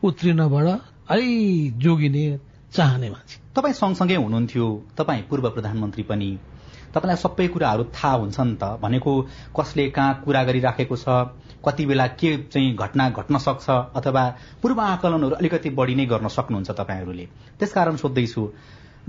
उत्रिनबाट 0.04 0.68
अलि 1.08 1.32
जोगिने 1.78 2.26
चाहने 2.74 3.10
मान्छे। 3.10 3.36
तपाईँ 3.56 3.74
सँगसँगै 3.74 4.16
हुनुहुन्थ्यो। 4.16 4.68
तपाईँ 4.98 5.22
पूर्व 5.22 5.50
प्रधानमन्त्री 5.50 6.04
पनि। 6.04 6.30
तपाईँलाई 6.94 7.16
सबै 7.16 7.48
कुराहरू 7.48 7.84
थाहा 7.96 8.12
हुन्छ 8.14 8.40
नि 8.40 8.56
त। 8.56 8.64
भनेको 8.82 9.12
कसले 9.56 9.90
कहाँ 9.90 10.22
कुरा 10.26 10.44
गरिराखेको 10.44 10.96
छ? 10.96 11.08
कति 11.66 11.86
बेला 11.86 12.08
के 12.08 12.38
चाहिँ 12.44 12.76
घटना 12.76 13.10
घट्न 13.10 13.38
सक्छ? 13.38 13.70
अथवा 13.96 14.24
पूर्व 14.62 14.82
आकलनहरू 14.82 15.36
अलिकति 15.36 15.70
बढी 15.70 15.96
नै 15.96 16.06
गर्न 16.06 16.28
सक्नुहुन्छ 16.28 16.72
तपाईँहरूले। 16.72 17.26
त्यसकारण 17.60 17.96
सोध्दैछु। 17.96 18.44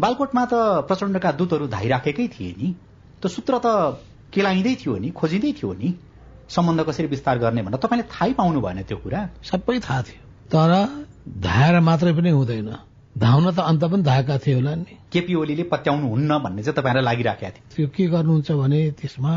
बालकोटमा 0.00 0.44
त 0.44 0.54
प्रचण्डका 0.86 1.32
दूतहरू 1.32 1.66
धाइराखेकै 1.66 2.28
थिए 2.28 2.54
नि। 2.54 2.74
त्यो 3.22 3.28
सूत्र 3.28 3.54
त 3.62 3.66
केलाइँदै 4.34 4.74
थियो 4.82 4.98
नि 4.98 5.08
खोजिँदै 5.14 5.52
थियो 5.54 5.72
नि। 5.72 5.88
सम्बन्ध 6.50 6.80
कसरी 6.82 7.06
विस्तार 7.06 7.38
गर्ने 7.38 7.62
भनेर 7.62 7.78
तपाईँले 7.78 8.04
थाहै 8.10 8.32
पाउनु 8.34 8.60
भएन 8.60 8.82
त्यो 8.82 8.98
कुरा। 8.98 9.20
सबै 9.46 9.78
थाहा 9.78 10.02
थियो। 10.02 10.20
तर 10.50 10.72
धाएर 11.38 11.80
मात्रै 11.80 12.12
पनि 12.12 12.30
हुँदैन। 12.30 12.70
धाउन 13.18 13.46
त 13.54 13.58
अन्त 13.60 13.84
पनि 13.84 14.02
धाएका 14.02 14.38
थिए 14.38 14.54
होला 14.54 14.74
नि। 14.74 14.98
केपी 15.12 15.34
ओलीले 15.34 15.62
पत्याउनु 15.62 16.06
हुन्न 16.08 16.38
भन्ने 16.38 16.62
चाहिँ 16.62 16.76
तपाईँहरूलाई 16.76 17.04
लागिराखेको 17.04 17.50
थियो। 17.54 17.76
त्यो 17.76 17.86
के 17.94 18.04
गर्नुहुन्छ 18.10 18.50
भने 18.52 18.80
त्यसमा 18.90 19.32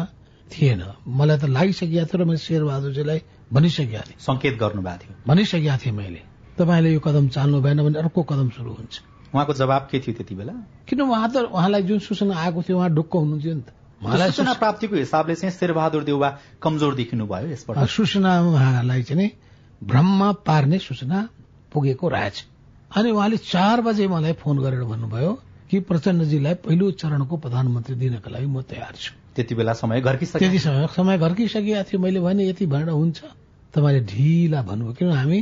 थिएन। 0.51 0.81
मलाई 1.07 1.37
त 1.37 1.43
लागिसकेको 1.45 2.05
थियो 2.09 2.17
र 2.17 2.25
मैले 2.25 2.41
शेरबहादुरजीलाई 2.41 3.19
भनिसकेका 3.53 4.01
थिएँ। 4.01 4.17
संकेत 4.19 4.55
गर्नुभएको 4.57 4.97
थियो। 4.97 5.13
भनिसकेका 5.29 5.77
थिएँ 5.77 5.93
मैले। 5.93 6.21
तपाईँले 6.57 6.89
यो 6.93 6.99
कदम 6.99 7.27
चाल्नु 7.29 7.61
भएन 7.61 7.79
भने 7.85 7.99
अर्को 7.99 8.23
कदम 8.23 8.49
सुरु 8.49 8.71
हुन्छ। 8.73 9.14
उहाँको 9.35 9.53
जवाब 9.53 9.87
के 9.91 9.99
थियो 9.99 10.13
त्यति 10.15 10.35
बेला? 10.35 10.53
किन 10.87 11.01
उहाँ 11.01 11.29
त 11.29 11.35
उहाँलाई 11.51 11.83
जुन 11.83 11.99
सूचना 11.99 12.33
आएको 12.39 12.61
थियो 12.63 12.77
उहाँ 12.77 12.89
ढुक्क 12.95 13.13
हुनुहुन्थ्यो 13.15 13.53
नि 13.53 13.61
त। 13.61 13.69
उहाँलाई 14.03 14.31
सूचना 14.31 14.53
प्राप्तिको 14.63 14.95
हिसाबले 14.95 15.35
चाहिँ 15.35 15.53
शेरबहादुर 15.59 16.03
देउवा 16.03 16.29
कमजोर 16.63 16.95
देखिनु 16.95 17.25
भयो 17.27 17.47
यसबाट 17.51 17.87
सूचना 17.89 18.31
उहाँलाई 18.41 19.03
चाहिँ 19.03 19.29
भ्रममा 19.83 20.31
पार्ने 20.47 20.77
सूचना 20.79 21.19
पुगेको 21.73 22.07
रहेछ 22.07 22.37
अनि 22.95 23.11
उहाँले 23.11 23.37
चार 23.43 23.81
बजे 23.81 24.07
मलाई 24.07 24.33
फोन 24.39 24.55
गरेर 24.63 24.83
भन्नुभयो 24.87 25.31
कि 25.69 25.79
प्रचण्डजीलाई 25.89 26.53
पहिलो 26.63 26.91
चरणको 27.01 27.35
प्रधानमन्त्री 27.37 27.95
दिनका 27.95 28.29
लागि 28.31 28.45
म 28.45 28.61
तयार 28.61 28.93
छु। 28.95 29.13
त्यति 29.35 29.55
बेला 29.55 29.73
समय 29.73 30.01
घर्किसक्यो। 30.01 30.39
त्यति 30.39 30.59
समय 30.59 30.87
समय 30.95 31.17
घर्किसकेका 31.17 31.83
थियो। 31.83 31.99
मैले 31.99 32.19
भने 32.23 32.47
यति 32.47 32.65
भएर 32.65 32.89
हुन्छ। 32.89 33.19
तपाईँले 33.73 34.01
ढिला 34.05 34.61
भन्नुभयो। 34.61 34.93
किन 34.95 35.11
हामी 35.11 35.39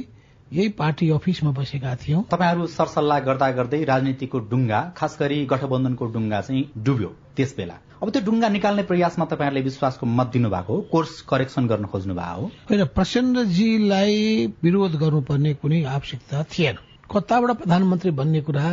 यही 0.53 0.69
पार्टी 0.77 1.09
अफिसमा 1.09 1.51
बसेका 1.51 1.95
थियौं। 2.01 2.21
तपाईँहरू 2.31 2.67
सरसल्लाह 2.69 3.19
गर्दा 3.27 3.49
गर्दै 3.57 3.83
राजनीतिको 3.83 4.39
डुङ्गा 4.51 4.81
खास 4.97 5.17
गरी 5.19 5.37
गठबन्धनको 5.45 6.05
डुङ्गा 6.13 6.41
चाहिँ 6.41 6.63
डुब्यो 6.77 7.09
त्यस 7.35 7.53
बेला 7.57 7.77
अब 8.01 8.09
त्यो 8.09 8.21
डुङ्गा 8.21 8.49
निकाल्ने 8.49 8.83
प्रयासमा 8.83 9.25
तपाईँहरूले 9.25 9.61
विश्वासको 9.61 10.05
मत 10.05 10.27
दिनुभएको 10.33 10.73
हो 10.73 10.81
कोर्स 10.91 11.21
करेक्सन 11.29 11.67
गर्न 11.67 11.85
खोज्नु 11.87 12.13
भएको 12.13 12.41
हो? 12.41 12.51
होइन 12.69 12.83
प्रचण्डजीलाई 12.97 14.17
विरोध 14.63 14.95
गर्नुपर्ने 14.99 15.53
कुनै 15.63 15.83
आवश्यकता 15.87 16.43
थिएन। 16.51 16.77
कताबाट 17.07 17.57
प्रधानमन्त्री 17.57 18.11
भन्ने 18.11 18.41
कुरा 18.41 18.67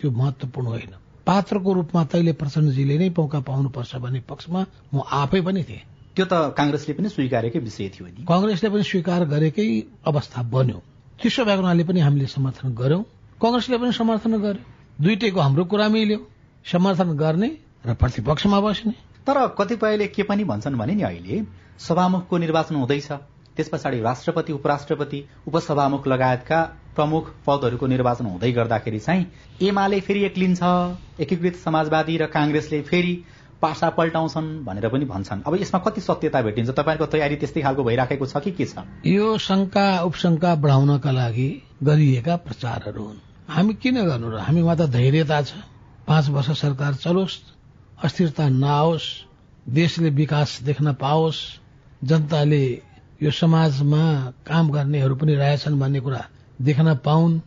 त्यो 0.00 0.10
महत्वपूर्ण 0.10 0.66
होइन। 0.68 0.94
पात्रको 1.26 1.72
रूपमा 1.72 2.04
तैले 2.12 2.32
प्रचण्डजीले 2.42 2.98
नै 2.98 3.08
मौका 3.18 3.40
पाउनुपर्छ 3.48 3.96
भन्ने 3.96 4.20
पक्षमा 4.28 4.66
म 4.94 5.08
आफै 5.22 5.40
पनि 5.40 5.62
थिएँ। 5.62 5.82
त्यो 6.16 6.24
त 6.26 6.54
कांग्रेसले 6.58 6.94
पनि 6.94 7.08
स्वीकारेकै 7.08 7.58
विषय 7.58 7.88
थियो 7.94 8.06
नि। 8.06 8.24
कंग्रेसले 8.28 8.68
पनि 8.70 8.82
स्वीकार 8.82 9.24
गरेकै 9.30 9.68
अवस्था 10.04 10.42
बन्यो। 10.52 10.91
भएको 11.20 11.56
हुनाले 11.56 11.84
पनि 11.84 12.00
हामीले 12.00 12.26
समर्थन 12.26 12.74
गर्यौं। 12.74 13.02
कंग्रेसले 13.40 13.78
पनि 13.78 13.92
समर्थन 13.92 14.38
गर्यो। 14.38 14.62
दुइटैको 15.00 15.40
हाम्रो 15.40 15.64
कुरा 15.64 15.88
मिल्यो। 15.88 16.18
समर्थन 16.64 17.16
गर्ने 17.16 17.50
र 17.86 17.94
प्रतिपक्षमा 17.94 18.60
बस्ने। 18.60 18.92
तर 19.26 19.46
कतिपयले 19.58 20.06
के 20.06 20.22
पनि 20.22 20.44
भन्छन् 20.44 20.76
भने 20.76 20.94
नि 20.94 21.02
अहिले 21.02 21.42
सभामुखको 21.78 22.38
निर्वाचन 22.38 22.74
हुँदैछ। 22.74 23.12
त्यस 23.56 23.68
पछाडि 23.68 24.00
राष्ट्रपति 24.00 24.52
उपराष्ट्रपति 24.52 25.24
उपसभामुख 25.48 26.06
लगायतका 26.06 26.60
प्रमुख 26.96 27.30
पदहरूको 27.46 27.86
निर्वाचन 27.86 28.26
हुँदै 28.26 28.52
गर्दाखेरि 28.52 28.98
चाहिँ 28.98 29.26
एमाले 29.62 30.00
फेरि 30.00 30.24
एक्लिन्छ 30.24 30.62
एकीकृत 31.20 31.56
समाजवादी 31.56 32.16
र 32.16 32.26
कांग्रेसले 32.26 32.82
फेरि 32.82 33.14
पासा 33.62 33.88
पल्टाउँछन् 33.96 34.64
भनेर 34.64 34.88
पनि 34.88 35.04
भन्छन्। 35.04 35.42
अब 35.46 35.54
यसमा 35.54 35.80
कति 35.80 36.00
सत्यता 36.00 36.42
भेटिन्छ? 36.42 36.70
तपाईँहरूको 36.70 37.06
तयारी 37.06 37.36
त्यस्तै 37.36 37.60
खालको 37.62 37.82
भइराखेको 37.84 38.26
छ 38.26 38.36
कि 38.44 38.50
के 38.52 38.64
छ? 38.64 38.82
यो 39.06 39.38
शंका 39.38 39.86
उपशंका 40.02 40.54
बढाउनका 40.54 41.10
लागि 41.10 41.48
गरिएका 41.82 42.36
प्रचारहरू 42.36 43.02
हुन्। 43.02 43.18
हामी 43.48 43.74
किन 43.74 43.96
गर्नु 44.06 44.28
र? 44.30 44.38
हामीमा 44.42 44.74
त 44.74 44.90
धैर्यता 44.90 45.42
छ। 45.42 45.52
पाँच 46.06 46.28
वर्ष 46.28 46.50
सरकार 46.60 46.94
चलोस् 46.94 47.38
अस्थिरता 48.04 48.48
नआओस् 48.48 49.06
देशले 49.68 50.10
विकास 50.10 50.58
देख्न 50.62 50.92
पाओस् 50.98 51.40
जनताले 52.04 52.64
यो 53.22 53.30
समाजमा 53.30 54.04
काम 54.46 54.70
गर्नेहरू 54.70 55.14
पनि 55.14 55.34
रहेछन् 55.34 55.78
भन्ने 55.80 56.00
कुरा 56.00 56.22
देख्न 56.60 56.94
पाउन् 57.06 57.40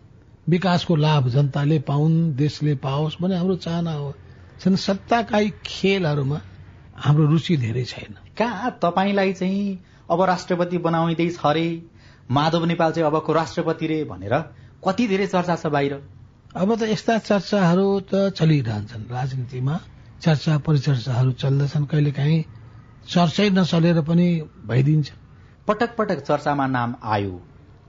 विकासको 0.49 0.95
लाभ 0.95 1.27
जनताले 1.27 1.79
पाउन् 1.79 2.35
देशले 2.35 2.75
पाओस् 2.79 3.21
भन्ने 3.21 3.35
हाम्रो 3.35 3.55
चाहना 3.55 3.91
हो। 3.91 4.13
छन् 4.59 4.75
सत्ताकाई 4.75 5.49
खेलहरूमा 5.65 6.39
हाम्रो 6.95 7.25
रुचि 7.27 7.57
धेरै 7.57 7.83
छैन। 7.83 8.13
कहाँ 8.37 8.71
तपाईँलाई 8.81 9.33
चाहिँ 9.33 9.79
अब 10.11 10.21
राष्ट्रपति 10.21 10.77
बनाउँदैछ 10.77 11.39
अरे 11.43 11.67
माधव 12.31 12.65
नेपाल 12.65 12.91
चाहिँ 12.91 13.07
अबको 13.07 13.33
राष्ट्रपति 13.33 13.87
रे 13.87 14.03
भनेर 14.03 14.33
कति 14.85 15.07
धेरै 15.07 15.27
चर्चा 15.27 15.55
छ 15.55 15.67
बाहिर? 15.67 15.93
अब 16.55 16.75
त 16.75 16.81
यस्ता 16.87 17.17
चर्चाहरू 17.19 17.87
त 18.11 18.31
चलिरहन्छन्। 18.37 19.03
राजनीतिमा 19.11 19.75
चर्चा 20.23 20.57
परिचर्चाहरू 20.57 21.31
चल्दछन्। 21.31 21.85
कहिलेकाहीँ 21.85 22.43
चर्चै 23.11 23.49
नचलेर 23.49 24.01
पनि 24.01 24.27
भइदिन्छ। 24.67 25.11
पटक 25.67 25.95
पटक 25.97 26.19
चर्चामा 26.23 26.65
नाम 26.67 26.95
आयो। 27.03 27.35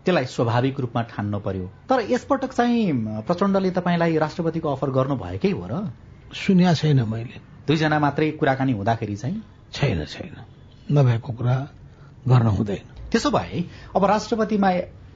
त्यसलाई 0.05 0.26
स्वाभाविक 0.26 0.81
रूपमा 0.81 1.02
ठान्नु 1.02 1.38
पर्यो। 1.46 1.66
तर 1.88 2.00
यसपटक 2.11 2.52
चाहिँ 2.52 3.22
प्रचण्डले 3.26 3.70
तपाईँलाई 3.70 4.16
राष्ट्रपतिको 4.18 4.68
अफर 4.68 4.90
गर्नु 4.90 5.16
भएकै 5.16 5.50
हो 5.50 5.66
र? 5.70 5.74
सुन्या 6.37 6.75
छैन 6.75 7.01
मैले। 7.09 7.40
दुईजना 7.66 7.99
मात्रै 7.99 8.31
कुराकानी 8.31 8.72
हुँदाखेरि 8.72 9.16
चाहिँ? 9.16 9.42
छैन 9.72 10.05
छैन। 10.05 10.35
नभएको 10.92 11.33
कुरा 11.33 11.57
गर्न 12.29 12.46
हुँदैन। 12.46 13.11
त्यसो 13.11 13.31
भए 13.31 13.64
अब 13.96 14.05
राष्ट्रपतिमा 14.05 14.70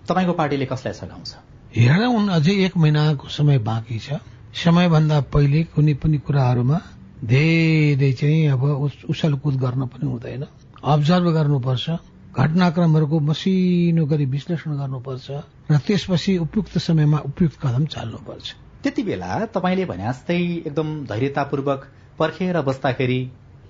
तपाईँको 0.08 0.32
पार्टीले 0.32 0.66
कसलाई 0.66 0.94
सघाउँछ? 0.94 1.30
हेरौँ 1.76 2.28
अझै 2.28 2.54
एक 2.64 2.76
महिनाको 2.76 3.28
समय 3.28 3.58
बाँकी 3.58 3.98
छ। 3.98 4.18
समयभन्दा 4.54 5.20
पहिले 5.20 5.62
कुनै 5.64 5.94
पनि 5.94 6.18
कुराहरूमा 6.18 6.78
धेरै 7.24 8.12
चाहिँ 8.12 8.48
अब 8.48 8.62
उछलकुद 9.10 9.54
गर्न 9.54 9.86
पनि 9.86 10.06
हुँदैन। 10.10 10.46
अब्जर्भ 10.84 11.26
गर्नुपर्छ। 11.28 11.90
घटनाक्रमहरूको 12.36 13.20
मसिनो 13.20 14.06
गरी 14.06 14.24
विश्लेषण 14.24 14.70
गर्नुपर्छ। 14.78 15.30
र 15.70 15.78
त्यसपछि 15.86 16.38
उपयुक्त 16.38 16.78
समयमा 16.78 17.18
उपयुक्त 17.18 17.58
कदम 17.62 17.84
चाल्नुपर्छ। 17.86 18.54
त्यति 18.82 19.02
बेला 19.02 19.44
तपाईँले 19.46 19.84
भने 19.84 20.04
जस्तै 20.04 20.36
एकदम 20.66 20.88
धैर्यतापूर्वक 21.06 21.88
पर्खेर 22.18 22.60
बस्दाखेरि 22.60 23.20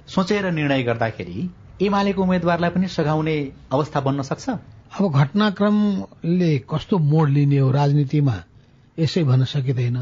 सोचेर 0.09 0.51
निर्णय 0.51 0.83
गर्दाखेरि 0.83 1.49
एमालेको 1.83 2.23
उम्मेद्वारलाई 2.23 2.71
पनि 2.71 2.89
सघाउने 2.89 3.37
अवस्था 3.73 4.01
बन्न 4.01 4.23
सक्छ? 4.23 4.49
अब 4.91 5.13
घटनाक्रमले 5.13 6.59
कस्तो 6.71 6.99
मोड 6.99 7.29
लिने 7.29 7.59
हो 7.59 7.71
राजनीतिमा 7.71 8.37
यसै 8.99 9.23
भन्न 9.25 9.45
सकिँदैन। 9.45 9.97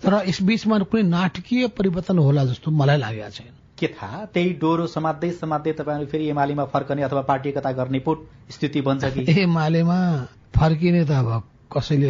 तर 0.00 0.14
यस 0.28 0.42
बीचमा 0.42 0.78
कुनै 0.78 1.02
नाटकीय 1.02 1.66
परिवर्तन 1.68 2.18
होला 2.18 2.44
जस्तो 2.44 2.70
मलाई 2.70 2.98
लागेको 2.98 3.30
छैन। 3.30 3.52
के 3.78 3.86
थाहा? 3.86 4.24
त्यही 4.24 4.52
डोरो 4.60 4.86
समात्दै 4.86 5.30
समात्दै 5.30 5.72
तपाईँहरू 5.72 6.06
फेरि 6.06 6.28
एमालेमा 6.28 6.64
फर्कने 6.64 7.02
अथवा 7.02 7.22
पार्टी 7.22 7.48
एकता 7.48 7.72
गर्ने 7.72 7.98
पुट 7.98 8.28
स्थिति 8.50 8.80
बन्छ 8.80 9.04
कि? 9.04 9.26
एमालेमा 9.48 9.98
फर्किने 10.56 11.04
त 11.04 11.10
अब 11.10 11.42
कसैले 11.72 12.08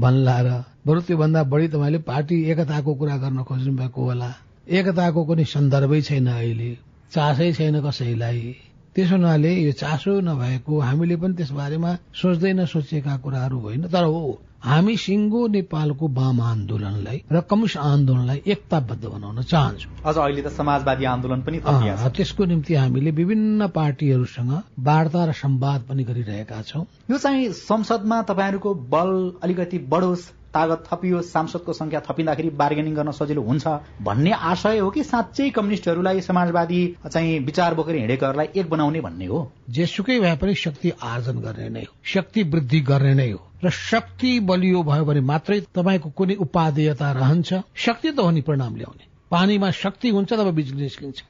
भन्ला 0.00 0.36
र 0.40 0.64
बरु 0.86 1.00
त्योभन्दा 1.00 1.42
बढी 1.42 1.68
तपाईँले 1.68 1.98
पार्टी 1.98 2.36
एकताको 2.50 2.94
कुरा 2.94 3.16
गर्न 3.16 3.42
खोज्नु 3.42 3.72
भएको 3.76 4.04
होला। 4.04 4.30
एकताको 4.68 5.24
कुनै 5.24 5.44
सन्दर्भै 5.44 6.00
छैन 6.02 6.26
अहिले। 6.26 6.78
चासै 7.12 7.52
छैन 7.52 7.80
कसैलाई। 7.80 8.56
त्यसो 8.94 9.14
हुनाले 9.14 9.52
यो 9.56 9.72
चासो 9.72 10.20
नभएको 10.20 10.80
हामीले 10.80 11.16
पनि 11.16 11.34
त्यस 11.34 11.50
बारेमा 11.58 11.90
सोच्दै 12.20 12.52
नसोचेका 12.52 13.14
कुराहरू 13.24 13.58
होइन। 13.58 13.82
तर 13.88 14.04
हो 14.04 14.22
हामी 14.62 14.96
सिङ्गो 14.96 15.40
नेपालको 15.54 16.08
वाम 16.18 16.40
आन्दोलनलाई 16.40 17.18
र 17.32 17.40
कम्युनिस्ट 17.50 17.78
आन्दोलनलाई 17.82 18.42
एकताबद्ध 18.46 19.04
बनाउन 19.04 19.42
चाहन्छौ। 19.42 19.88
अझ 20.04 20.16
अहिले 20.16 20.42
त 20.42 20.52
समाजवादी 20.58 21.04
आन्दोलन 21.04 21.40
पनि 21.42 21.58
त्यसको 21.64 22.44
निम्ति 22.44 22.74
हामीले 22.74 23.10
विभिन्न 23.10 23.68
पार्टीहरूसँग 23.78 24.52
वार्ता 24.86 25.24
र 25.24 25.32
संवाद 25.40 25.80
पनि 25.88 26.04
गरिरहेका 26.04 26.60
छौं। 26.62 26.84
यो 27.10 27.18
चाहिँ 27.18 27.50
संसदमा 27.58 28.22
तपाईँहरूको 28.30 28.74
बल 28.94 29.10
अलिकति 29.42 29.78
बढोस् 29.92 30.30
तागत 30.54 30.84
थपियोस् 30.86 31.30
सांसदको 31.32 31.72
संख्या 31.72 32.00
थपिँदाखेरि 32.08 32.50
बार्गेनिङ 32.56 32.94
गर्न 32.94 33.10
सजिलो 33.12 33.42
हुन्छ 33.42 33.66
भन्ने 34.02 34.32
आशय 34.50 34.78
हो 34.78 34.90
कि 34.90 35.02
साँच्चै 35.04 35.48
कम्युनिस्टहरूलाई 35.50 36.20
समाजवादी 36.20 36.80
चाहिँ 37.06 37.38
विचार 37.46 37.74
बोकेर 37.74 37.96
हिँडेकाहरूलाई 37.96 38.48
एक 38.56 38.70
बनाउने 38.70 39.00
भन्ने 39.00 39.26
हो? 39.26 39.40
जेसुकै 39.70 40.18
भए 40.20 40.36
पनि 40.36 40.54
शक्ति 40.54 40.92
आर्जन 41.02 41.38
गर्ने 41.40 41.68
नै 41.68 41.82
हो 41.82 41.94
शक्ति 42.04 42.42
वृद्धि 42.52 42.80
गर्ने 42.90 43.14
नै 43.14 43.30
हो 43.30 43.40
र 43.64 43.70
शक्ति 43.70 44.38
बलियो 44.40 44.82
भयो 44.82 45.04
भने 45.04 45.20
मात्रै 45.22 45.60
तपाईँको 45.74 46.10
कुनै 46.10 46.34
उपादेयता 46.44 47.10
रहन्छ। 47.12 47.62
शक्ति 47.76 48.10
त 48.12 48.18
हो 48.18 48.30
नि 48.30 48.40
परिणाम 48.42 48.76
ल्याउने। 48.76 49.04
पानीमा 49.30 49.70
शक्ति 49.70 50.08
हुन्छ 50.10 50.32
तब 50.32 50.50
बिजुली 50.54 50.82
निस्किन्छ। 50.82 51.22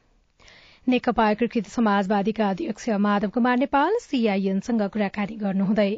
नेकपा 0.87 1.31
एकीकृत 1.31 1.67
समाजवादीका 1.69 2.49
अध्यक्ष 2.51 2.89
माधव 2.99 3.29
कुमार 3.29 3.57
नेपाल 3.59 3.93
सीआईएनसँग 4.01 4.83
कुराकानी 4.89 5.37
गर्नुहुँदै। 5.37 5.93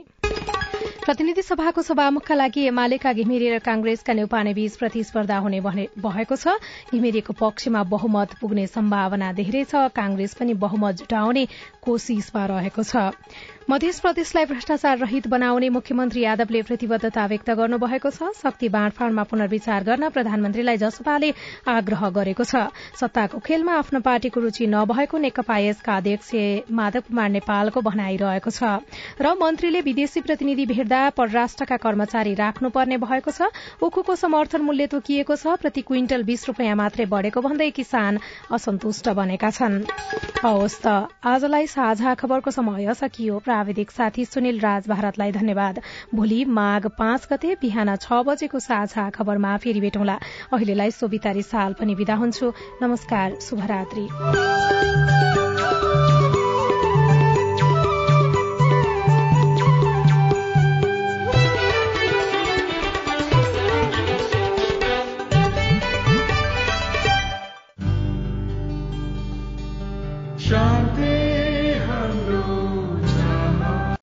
प्रतिनिधि 1.04 1.42
सभाको 1.42 1.82
सभामुखका 1.84 2.34
लागि 2.34 2.62
एमालेका 2.66 3.12
घिमिरे 3.12 3.48
र 3.52 3.58
कांग्रेसका 3.60 4.12
बीच 4.56 4.76
प्रतिस्पर्धा 4.80 5.36
हुने 5.38 5.60
भएको 5.60 6.36
छ। 6.36 6.54
घिमिरेको 6.96 7.32
पक्षमा 7.36 7.82
बहुमत 7.92 8.40
पुग्ने 8.40 8.64
सम्भावना 8.72 9.32
धेरै 9.36 9.64
छ। 9.64 9.84
कांग्रेस 9.92 10.34
पनि 10.40 10.54
बहुमत 10.56 11.04
जुटाउने 11.04 11.44
कोशिशमा 11.84 12.44
रहेको 12.48 12.82
छ। 12.82 13.12
मध्य 13.70 13.90
प्रदेशलाई 14.02 14.44
भ्रष्टाचार 14.44 14.98
रहित 14.98 15.26
बनाउने 15.28 15.68
मुख्यमन्त्री 15.68 16.20
यादवले 16.20 16.60
प्रतिबद्धता 16.62 17.24
व्यक्त 17.26 17.50
गर्नुभएको 17.50 18.10
छ। 18.10 18.28
शक्ति 18.36 18.68
बाँडफाँडमा 18.68 19.22
पुनर्विचार 19.24 19.84
गर्न 19.84 20.08
प्रधानमन्त्रीलाई 20.10 20.76
जसपाले 20.76 21.32
आग्रह 21.66 22.08
गरेको 22.10 22.44
छ। 22.44 22.68
सत्ताको 23.00 23.38
खेलमा 23.40 23.72
आफ्नो 23.74 24.00
पार्टीको 24.04 24.40
रूचि 24.40 24.66
नभएको 24.68 25.18
नेकपा 25.18 25.56
यसका 25.58 25.96
अध्यक्ष 25.96 26.30
माधव 26.70 27.00
कुमार 27.08 27.28
नेपालको 27.30 27.80
भनाइरहेको 27.80 28.50
छ। 28.52 28.84
र 29.16 29.32
मन्त्रीले 29.32 29.80
विदेशी 29.80 30.20
प्रतिनिधि 30.20 30.66
भेट्दा 30.68 31.00
परराष्ट्रका 31.16 31.76
कर्मचारी 31.80 32.34
राख्नुपर्ने 32.36 32.96
भएको 33.00 33.30
छ। 33.32 33.48
उखुको 33.80 34.14
समर्थन 34.14 34.60
मूल्य 34.60 34.86
तोकिएको 34.92 35.36
छ। 35.36 35.56
प्रति 35.56 35.80
क्विन्टल 35.88 36.22
बीस 36.28 36.46
रूपियाँ 36.52 36.76
मात्रै 36.76 37.08
बढ़ेको 37.08 37.40
भन्दै 37.40 37.70
किसान 37.72 38.20
असन्तुष्ट 38.52 39.08
बनेका 39.16 39.50
छन्। 39.56 39.82
आजलाई 40.44 41.66
साझा 41.72 42.14
खबरको 42.20 42.50
समय 42.52 42.92
सकियो। 42.94 43.40
प्राविधिक 43.54 43.90
साथी 43.90 44.24
सुनिल 44.24 44.58
राज 44.60 44.88
भारतलाई 44.88 45.32
धन्यवाद। 45.32 45.78
भोलि 46.14 46.44
माघ 46.44 46.86
पाँच 46.98 47.28
गते 47.32 47.54
बिहान 47.54 47.94
छ 47.96 48.18
बजेको 48.26 48.58
साझा 48.58 49.08
खबरमा 49.10 49.56
फेरि 49.56 49.80
भेटौँला। 49.80 50.18
अहिलेलाई 50.52 50.90
सोभितारी 50.90 51.42
साल 51.44 51.72
पनि 51.72 51.94
विदा 51.94 52.14
हुन्छु। 52.14 52.52
नमस्कार 52.82 53.38
शुभरात्री। 53.40 55.33